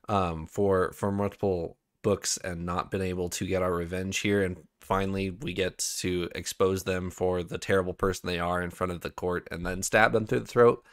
[0.10, 4.44] um for for multiple books and not been able to get our revenge here.
[4.44, 8.92] And finally we get to expose them for the terrible person they are in front
[8.92, 10.86] of the court and then stab them through the throat.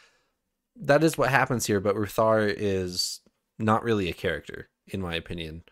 [0.74, 3.20] That is what happens here but Ruthar is
[3.58, 5.64] not really a character in my opinion.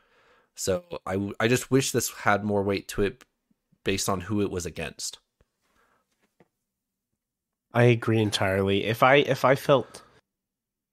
[0.54, 3.24] So I, I just wish this had more weight to it
[3.82, 5.20] based on who it was against.
[7.72, 8.84] I agree entirely.
[8.84, 10.02] If I if I felt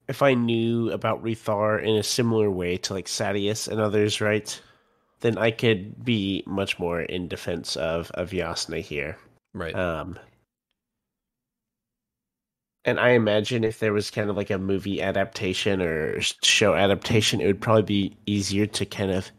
[0.08, 4.60] if I knew about Ruthar in a similar way to like Sadeas and others, right?
[5.20, 9.18] Then I could be much more in defense of of Jasnah here.
[9.54, 9.74] Right.
[9.74, 10.18] Um,
[12.84, 17.40] and I imagine if there was kind of like a movie adaptation or show adaptation,
[17.40, 19.30] it would probably be easier to kind of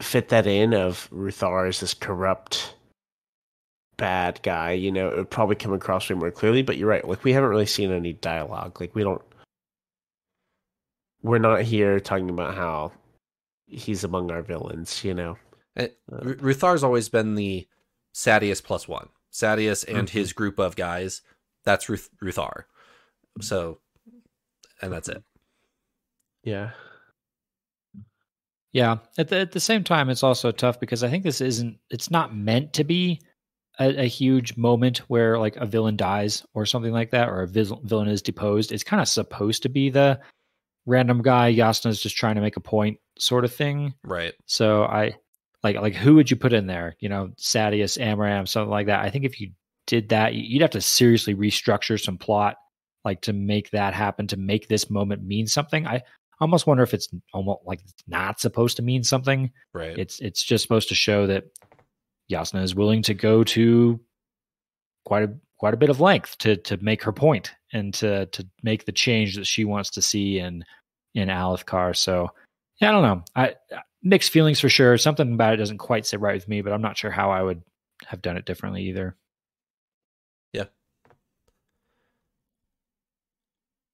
[0.00, 2.74] fit that in of Ruthar as this corrupt
[3.98, 6.62] bad guy, you know, it would probably come across way more clearly.
[6.62, 8.80] But you're right, like we haven't really seen any dialogue.
[8.80, 9.22] Like we don't
[11.22, 12.92] we're not here talking about how
[13.66, 15.36] he's among our villains, you know.
[15.76, 17.66] Eh, uh, and R- Ruthar's always been the
[18.14, 19.08] Sadeas plus one.
[19.32, 20.18] Sadeas and Mm-hmm.
[20.18, 21.22] his group of guys.
[21.64, 22.64] That's Ruth- Ruthar.
[22.64, 23.42] Mm-hmm.
[23.42, 23.78] So,
[24.80, 25.22] and that's it.
[26.44, 26.70] Yeah.
[28.72, 28.98] Yeah.
[29.16, 32.10] At the, at the same time, it's also tough because I think this isn't, it's
[32.10, 33.20] not meant to be
[33.78, 37.48] a, a huge moment where like a villain dies or something like that, or a
[37.48, 38.72] vis- villain is deposed.
[38.72, 40.20] It's kind of supposed to be the
[40.88, 43.94] random guy, Jasnah's just trying to make a point sort of thing.
[44.04, 44.34] Right.
[44.46, 45.16] So I
[45.62, 46.96] like, like who would you put in there?
[47.00, 49.04] You know, Sadeas, Amaram, something like that.
[49.04, 49.52] I think if you
[49.86, 52.56] did that, you- you'd have to seriously restructure some plot
[53.04, 55.86] like to make that happen, to make this moment mean something.
[55.86, 56.02] I,
[56.40, 59.50] almost wonder if it's almost like it's not supposed to mean something.
[59.74, 59.98] Right.
[59.98, 61.44] It's it's just supposed to show that
[62.30, 64.00] Jasnah is willing to go to
[65.04, 68.46] quite a quite a bit of length to to make her point and to to
[68.62, 70.64] make the change that she wants to see in
[71.14, 71.96] in Alethkar.
[71.96, 72.30] So
[72.80, 73.22] yeah, I don't know.
[73.34, 73.54] I
[74.02, 74.96] mixed feelings for sure.
[74.98, 77.42] Something about it doesn't quite sit right with me, but I'm not sure how I
[77.42, 77.62] would
[78.06, 79.16] have done it differently either.
[80.52, 80.64] Yeah.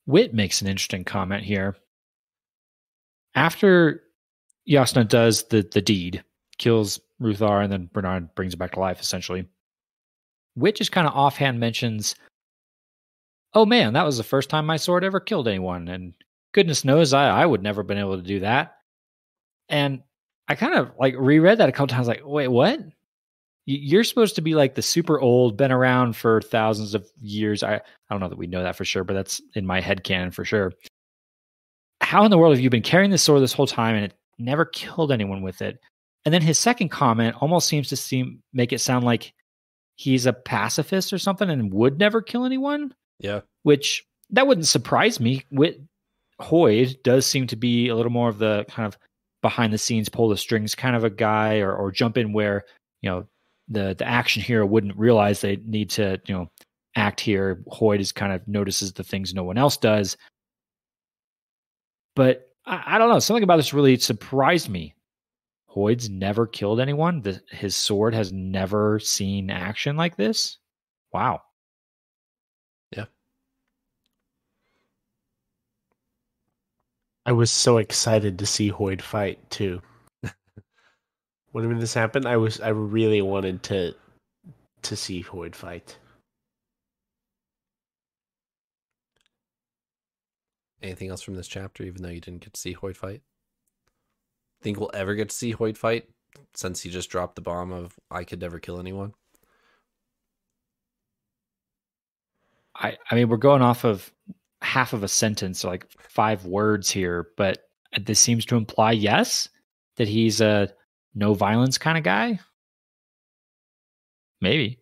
[0.07, 1.77] Wit makes an interesting comment here.
[3.35, 4.03] After
[4.69, 6.23] Jasnah does the the deed,
[6.59, 9.47] kills Ruthar, and then Renarin brings it back to life, essentially.
[10.57, 12.15] Wit just kind of offhand mentions,
[13.55, 16.15] "Oh man, that was the first time my sword ever killed anyone, and
[16.53, 18.77] goodness knows I I would never been able to do that."
[19.69, 20.03] And
[20.49, 22.81] I kind of like reread that a couple times, like, wait, what?
[23.67, 27.63] You're supposed to be like the super old, been around for thousands of years.
[27.63, 27.81] I I
[28.11, 30.45] don't know that we know that for sure, but that's in my head canon for
[30.45, 30.73] sure.
[32.03, 34.15] How in the world have you been carrying this sword this whole time and it
[34.39, 35.81] never killed anyone with it?
[36.25, 39.33] And then his second comment almost seems to seem make it sound like
[39.97, 43.41] he's a pacifist or something and would never kill anyone, Yeah.
[43.63, 45.45] which that wouldn't surprise me.
[45.51, 45.77] With
[46.41, 48.99] Hoid does seem to be a little more of the kind of
[49.43, 52.65] behind the scenes, pull the strings kind of a guy, or or jump in where
[53.03, 53.27] you know
[53.69, 56.51] the the action hero wouldn't realize they need to you know
[56.97, 57.63] act here.
[57.73, 60.17] Hoid is kind of notices the things no one else does.
[62.17, 63.19] But I, I don't know.
[63.19, 64.95] Something about this really surprised me.
[65.71, 67.21] Hoid's never killed anyone.
[67.23, 70.59] The, his sword has never seen action like this.
[71.13, 71.43] Wow.
[77.27, 79.81] I was so excited to see Hoid fight too.
[81.53, 83.95] when this happened, I was I really wanted to
[84.83, 85.99] to see Hoid fight.
[90.83, 93.23] Anything else from this chapter, even though you didn't get to see Hoid fight?
[94.61, 96.09] Think we'll ever get to see Hoid fight
[96.53, 99.15] since he just dropped the bomb of I could never kill anyone?
[102.75, 104.13] I, I mean, we're going off of
[104.65, 107.69] half of a sentence, like five words here, but
[108.01, 109.49] this seems to imply yes,
[109.97, 110.69] that he's a
[111.15, 112.41] no violence kind of guy.
[114.41, 114.79] Maybe.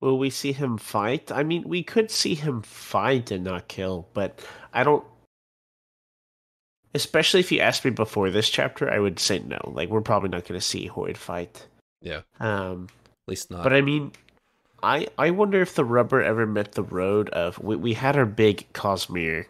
[0.00, 1.32] Will we see him fight?
[1.32, 5.04] I mean, we could see him fight and not kill, but I don't.
[6.92, 9.58] Especially if you asked me before this chapter, I would say no.
[9.64, 11.66] Like, we're probably not going to see Hoid fight.
[12.02, 12.20] Yeah.
[12.38, 12.88] Um,
[13.26, 13.62] At least not.
[13.62, 14.12] but I mean,
[14.84, 18.26] I I wonder if the rubber ever met the road of we we had our
[18.26, 19.46] big Cosmere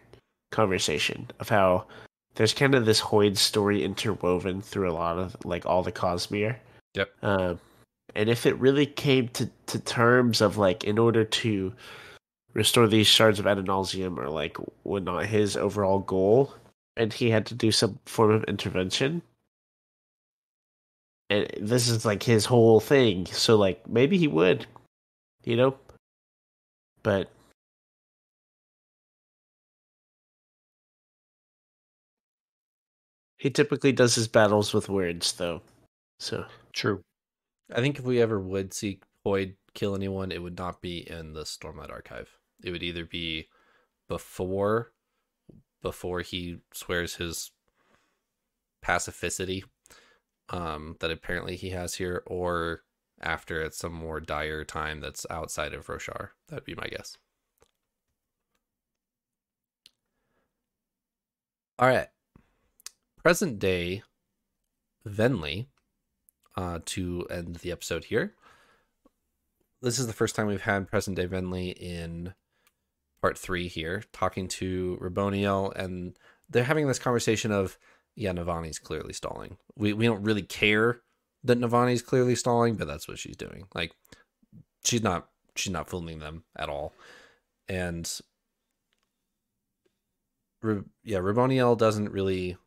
[0.51, 1.85] conversation of how
[2.35, 6.55] there's kind of this Hoid story interwoven through a lot of like all the Cosmere.
[6.93, 7.09] Yep.
[7.21, 7.59] Um,
[8.15, 11.73] and if it really came to to terms of like in order to
[12.53, 16.53] restore these shards of Adonalsium or like whatnot his overall goal,
[16.95, 19.21] and he had to do some form of intervention.
[21.29, 24.67] And this is like his whole thing, so like maybe he would,
[25.45, 25.77] you know.
[27.03, 27.29] But
[33.37, 35.61] he typically does his battles with words, though.
[36.19, 37.01] So True.
[37.73, 41.33] I think if we ever would see Hoid kill anyone, it would not be in
[41.33, 42.29] the Stormlight Archive.
[42.63, 43.47] It would either be
[44.07, 44.91] before
[45.81, 47.51] before he swears his
[48.83, 49.63] pacificity
[50.49, 52.84] um, that apparently he has here, or
[53.21, 56.29] after at some more dire time that's outside of Roshar.
[56.47, 57.17] That'd be my guess.
[61.77, 62.07] All right.
[63.21, 64.03] Present day
[65.07, 65.67] Venly,
[66.55, 68.33] uh, to end the episode here.
[69.81, 72.33] This is the first time we've had present day Venly in
[73.21, 76.17] part three here, talking to Raboniel, and
[76.49, 77.77] they're having this conversation of,
[78.15, 79.57] yeah, Navani's clearly stalling.
[79.75, 81.01] We, we don't really care
[81.45, 83.65] that Navani's clearly stalling, but that's what she's doing.
[83.73, 83.93] Like,
[84.83, 86.93] she's not she's not fooling them at all,
[87.69, 88.09] and
[91.03, 92.57] yeah, Raboniel doesn't really.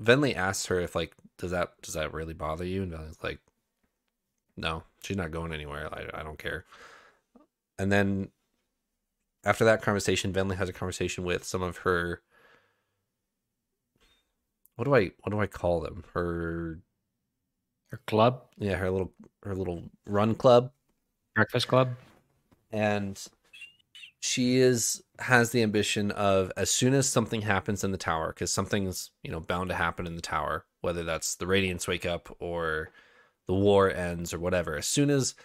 [0.00, 2.82] Venli asks her if like, does that does that really bother you?
[2.82, 3.40] And Venli's like,
[4.56, 5.88] no, she's not going anywhere.
[5.92, 6.64] I I don't care.
[7.78, 8.28] And then
[9.44, 12.22] after that conversation, Venli has a conversation with some of her.
[14.76, 16.04] What do I what do I call them?
[16.12, 16.80] Her
[17.94, 19.12] her club, yeah, her little
[19.44, 20.72] her little run club,
[21.36, 21.90] breakfast club,
[22.72, 23.24] and
[24.20, 28.52] she is has the ambition of as soon as something happens in the tower because
[28.52, 32.34] something's you know bound to happen in the tower whether that's the Radiants wake up
[32.40, 32.90] or
[33.46, 35.36] the war ends or whatever as soon as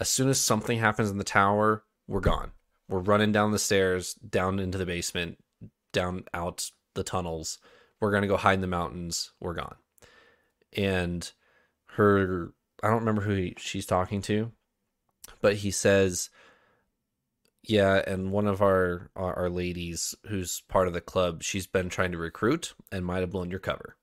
[0.00, 2.50] as soon as something happens in the tower we're gone.
[2.88, 5.38] We're running down the stairs down into the basement
[5.92, 7.58] down out the tunnels.
[8.00, 9.30] We're to go hide in the mountains.
[9.38, 9.76] We're gone.
[10.72, 11.30] And
[11.96, 14.52] her i don't remember who he, she's talking to
[15.40, 16.30] but he says
[17.64, 22.12] yeah, and one of our, our ladies who's part of the club, she's been trying
[22.12, 23.96] to recruit and might have blown your cover.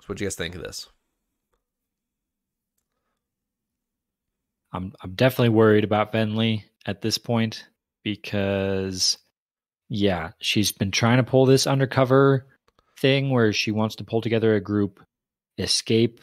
[0.00, 0.88] So what do you guys think of this?
[4.72, 7.64] I'm I'm definitely worried about Venli at this point
[8.04, 9.18] because
[9.88, 12.46] yeah, she's been trying to pull this undercover
[12.98, 15.00] thing where she wants to pull together a group,
[15.58, 16.20] escape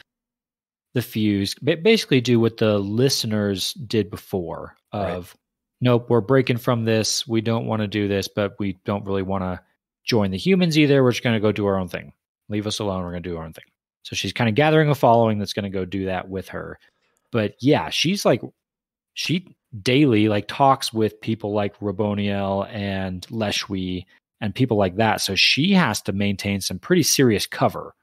[0.94, 5.40] the Fused, basically do what the listeners did before of right.
[5.82, 7.28] nope, we're breaking from this.
[7.28, 9.60] We don't want to do this, but we don't really want to
[10.04, 11.02] join the humans either.
[11.02, 12.12] We're just going to go do our own thing.
[12.48, 13.02] Leave us alone.
[13.02, 13.64] We're going to do our own thing.
[14.04, 16.78] So she's kind of gathering a following that's going to go do that with her.
[17.30, 18.40] But yeah, she's like
[19.14, 24.06] she daily like talks with people like Raboniel and Leshwi
[24.40, 25.20] and people like that.
[25.20, 27.94] So she has to maintain some pretty serious cover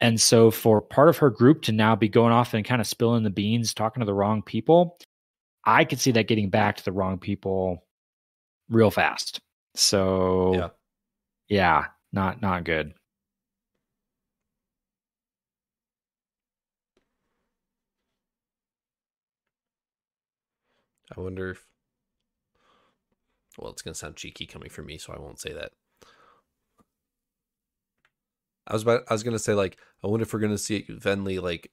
[0.00, 2.86] and so for part of her group to now be going off and kind of
[2.86, 4.98] spilling the beans, talking to the wrong people,
[5.64, 7.84] I could see that getting back to the wrong people
[8.68, 9.40] real fast.
[9.74, 10.68] So yeah,
[11.48, 12.94] yeah not not good.
[21.16, 21.64] I wonder if
[23.58, 25.72] well, it's gonna sound cheeky coming from me, so I won't say that.
[28.68, 31.42] I was about I was gonna say like I wonder if we're gonna see Venli
[31.42, 31.72] like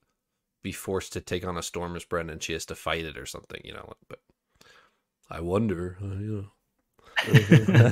[0.64, 3.26] be forced to take on a Stormer's Brand and she has to fight it or
[3.28, 3.94] something, you know.
[4.10, 4.20] But
[5.30, 6.50] I wonder, uh, you
[7.68, 7.92] know.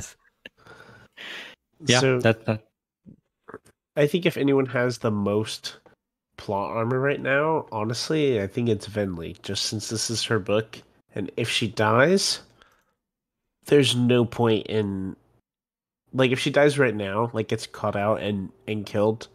[1.86, 2.66] yeah, so, that, that.
[3.96, 5.76] I think if anyone has the most
[6.36, 9.40] plot armor right now, honestly, I think it's Venli.
[9.42, 10.80] Just since this is her book,
[11.14, 12.40] and if she dies,
[13.66, 15.14] there's no point in
[16.14, 19.28] like if she dies right now, like gets caught out and and killed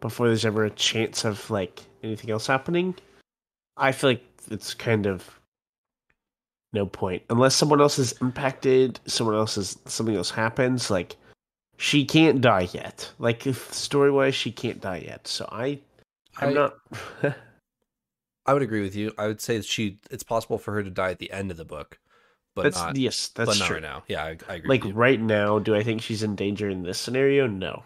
[0.00, 2.94] before there's ever a chance of like anything else happening,
[3.76, 5.40] I feel like it's kind of
[6.74, 10.90] no point unless someone else is impacted, someone else is something else happens.
[10.90, 11.16] Like
[11.76, 13.10] she can't die yet.
[13.18, 15.26] Like story wise, she can't die yet.
[15.28, 15.78] So I,
[16.38, 16.74] I'm I, not.
[18.46, 19.12] I would agree with you.
[19.18, 19.98] I would say that she.
[20.10, 21.98] It's possible for her to die at the end of the book
[22.58, 23.76] but that's, not, yes, that's but true.
[23.76, 24.02] right now.
[24.08, 24.68] Yeah, I, I agree.
[24.68, 27.46] Like right now, do I think she's in danger in this scenario?
[27.46, 27.82] No.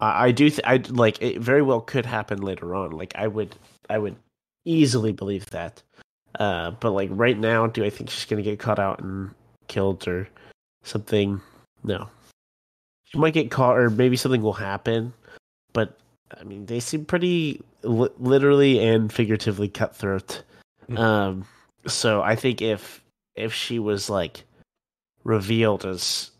[0.00, 0.48] I, I do.
[0.48, 1.40] Th- I like it.
[1.40, 2.92] Very well could happen later on.
[2.92, 3.54] Like I would,
[3.90, 4.16] I would
[4.64, 5.82] easily believe that.
[6.38, 9.30] Uh, but like right now, do I think she's gonna get caught out and
[9.68, 10.28] killed or
[10.82, 11.40] something?
[11.84, 12.08] No.
[13.04, 15.12] She might get caught, or maybe something will happen.
[15.74, 15.98] But
[16.40, 20.42] I mean, they seem pretty li- literally and figuratively cutthroat.
[20.88, 20.98] Mm-hmm.
[20.98, 21.46] Um,
[21.86, 23.01] so I think if
[23.34, 24.44] if she was like
[25.24, 26.30] revealed as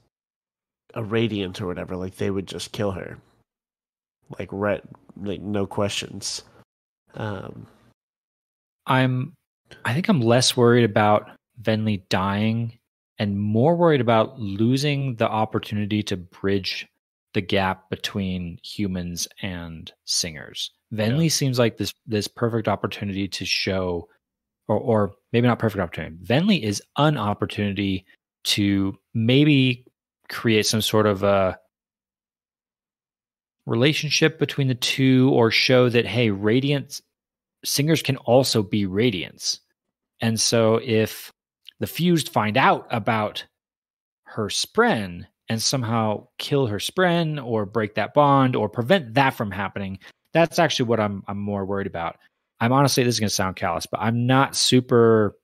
[0.95, 3.19] a radiant or whatever, like they would just kill her.
[4.39, 4.83] Like red
[5.17, 6.43] like no questions.
[7.15, 7.67] Um
[8.87, 9.35] I'm
[9.85, 11.31] I think I'm less worried about
[11.61, 12.79] Venli dying
[13.19, 16.87] and more worried about losing the opportunity to bridge
[17.35, 20.71] the gap between humans and singers.
[20.93, 21.29] Venli yeah.
[21.29, 24.09] seems like this this perfect opportunity to show
[24.69, 26.17] or, or maybe not perfect opportunity.
[26.25, 28.05] Venli is an opportunity
[28.45, 29.85] to maybe
[30.29, 31.59] create some sort of a
[33.67, 37.01] relationship between the two or show that, hey, Radiants
[37.65, 39.61] singers can also be Radiants.
[40.21, 41.33] And so if
[41.81, 43.45] the fused find out about
[44.25, 49.51] her spren and somehow kill her spren or break that bond or prevent that from
[49.51, 49.99] happening.
[50.33, 52.17] That's actually what I'm I'm more worried about.
[52.63, 55.35] I'm honestly this is gonna sound callous, but I'm not super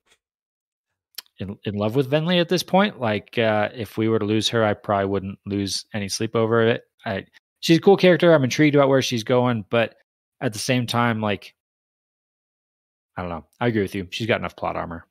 [1.41, 3.01] in, in love with Venli at this point.
[3.01, 6.63] Like uh, if we were to lose her, I probably wouldn't lose any sleep over
[6.63, 6.85] it.
[7.05, 7.27] I
[7.59, 8.33] she's a cool character.
[8.33, 9.97] I'm intrigued about where she's going, but
[10.41, 11.57] at the same time, like
[13.17, 13.47] I don't know.
[13.59, 14.07] I agree with you.
[14.11, 15.05] She's got enough plot armor.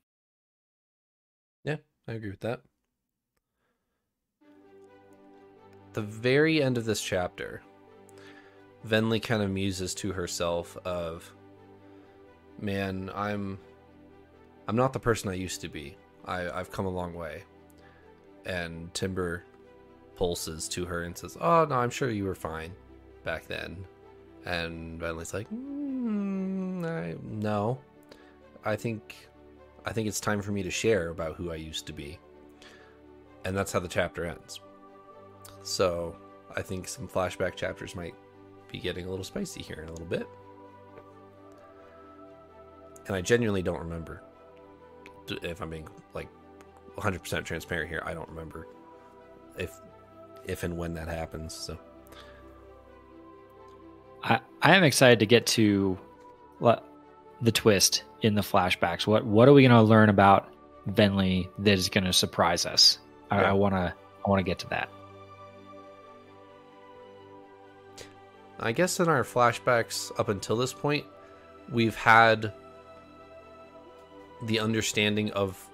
[1.65, 1.75] Yeah,
[2.07, 2.61] I agree with that.
[5.91, 7.61] The very end of this chapter,
[8.87, 11.33] Venli kind of muses to herself of
[12.59, 13.59] man, I'm
[14.67, 15.95] I'm not the person I used to be.
[16.25, 17.43] I, I've come a long way.
[18.45, 19.43] And Timbre
[20.15, 22.71] pulses to her and says, Oh no, I'm sure you were fine
[23.23, 23.85] back then.
[24.45, 27.79] And Venli's like, mm, I, no.
[28.63, 29.15] I think
[29.85, 32.19] I think it's time for me to share about who I used to be.
[33.45, 34.59] And that's how the chapter ends.
[35.63, 36.15] So
[36.55, 38.15] I think some flashback chapters might
[38.69, 40.27] be getting a little spicy here in a little bit.
[43.07, 44.21] And I genuinely don't remember.
[45.41, 46.27] If I'm being like
[46.97, 48.67] 100% transparent here, I don't remember
[49.57, 49.71] if
[50.45, 51.53] if and when that happens.
[51.53, 51.77] So
[54.23, 55.97] I I am excited to get to
[56.59, 56.85] what
[57.41, 59.05] the twist in the flashbacks.
[59.05, 60.49] What what are we going to learn about
[60.89, 62.99] Venli that is going to surprise us?
[63.31, 63.41] Yeah.
[63.41, 63.93] I want to
[64.25, 64.89] I want to get to that.
[68.59, 71.05] I guess in our flashbacks up until this point,
[71.71, 72.53] we've had
[74.43, 75.69] the understanding of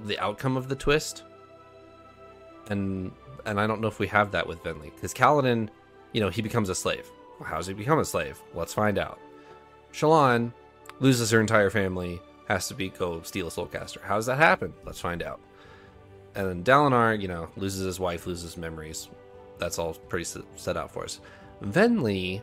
[0.00, 1.24] the outcome of the twist.
[2.68, 3.12] And
[3.46, 4.94] and I don't know if we have that with Venli.
[4.94, 5.68] Because Kaladin,
[6.12, 7.10] you know, he becomes a slave.
[7.44, 8.40] How does he become a slave?
[8.54, 9.18] Let's find out.
[9.92, 10.52] Shallan
[11.00, 14.00] loses her entire family, has to be go steal a soulcaster.
[14.00, 14.72] How does that happen?
[14.84, 15.40] Let's find out.
[16.34, 19.08] And then Dalinar, you know, loses his wife, loses memories.
[19.58, 20.24] That's all pretty
[20.56, 21.20] set out for us.
[21.62, 22.42] Venli,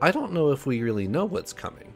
[0.00, 1.94] I don't know if we really know what's coming.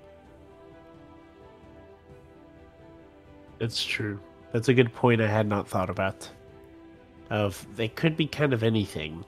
[3.63, 4.19] That's true.
[4.51, 6.29] That's a good point I had not thought about.
[7.31, 9.25] Of they could be kind of anything.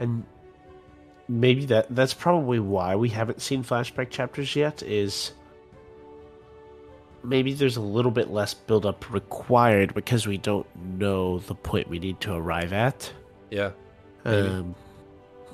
[0.00, 0.24] And
[1.28, 5.32] maybe that that's probably why we haven't seen flashback chapters yet is
[7.22, 10.66] maybe there's a little bit less build up required because we don't
[10.98, 13.12] know the point we need to arrive at.
[13.50, 13.72] Yeah.
[14.24, 14.74] Um,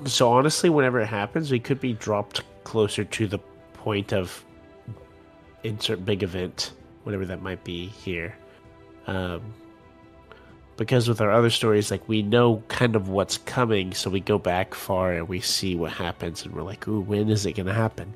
[0.07, 3.38] so honestly, whenever it happens, we could be dropped closer to the
[3.72, 4.45] point of
[5.64, 6.72] insert big event,
[7.05, 8.34] whatever that might be here.
[9.07, 9.40] Um,
[10.76, 14.38] because with our other stories, like we know kind of what's coming, so we go
[14.38, 17.66] back far and we see what happens, and we're like, "Ooh, when is it going
[17.66, 18.12] to happen?"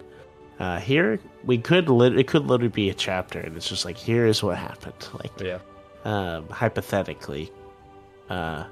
[0.58, 3.96] Uh, here, we could lit- it could literally be a chapter, and it's just like,
[3.96, 5.58] "Here is what happened." Like, Yeah.
[6.04, 7.52] um, hypothetically.
[8.28, 8.64] Uh,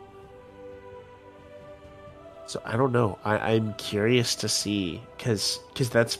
[2.46, 3.18] so I don't know.
[3.24, 6.18] I, I'm curious to see because because that's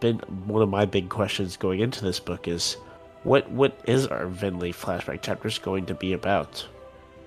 [0.00, 2.76] been one of my big questions going into this book is
[3.24, 6.66] what what is our Venli flashback chapters going to be about?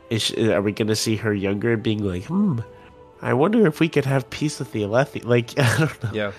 [0.10, 2.60] Is she- are we going to see her younger being like, hmm,
[3.22, 5.24] I wonder if we could have peace with the Alethi?
[5.26, 6.10] Like I don't know.
[6.14, 6.32] Yeah.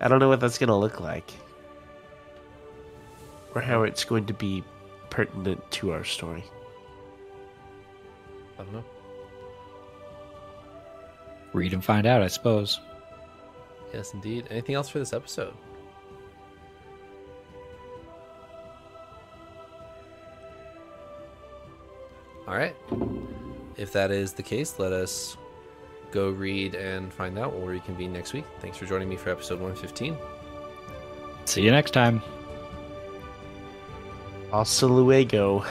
[0.00, 1.30] I don't know what that's going to look like,
[3.54, 4.64] or how it's going to be
[5.10, 6.44] pertinent to our story.
[8.58, 8.84] I don't know.
[11.52, 12.80] Read and find out, I suppose.
[13.92, 14.46] Yes, indeed.
[14.50, 15.52] Anything else for this episode?
[22.46, 22.74] All right.
[23.76, 25.36] If that is the case, let us
[26.10, 27.54] go read and find out.
[27.54, 28.44] We'll reconvene next week.
[28.60, 30.16] Thanks for joining me for episode 115.
[31.44, 32.22] See you next time.
[34.50, 35.64] Hasta luego.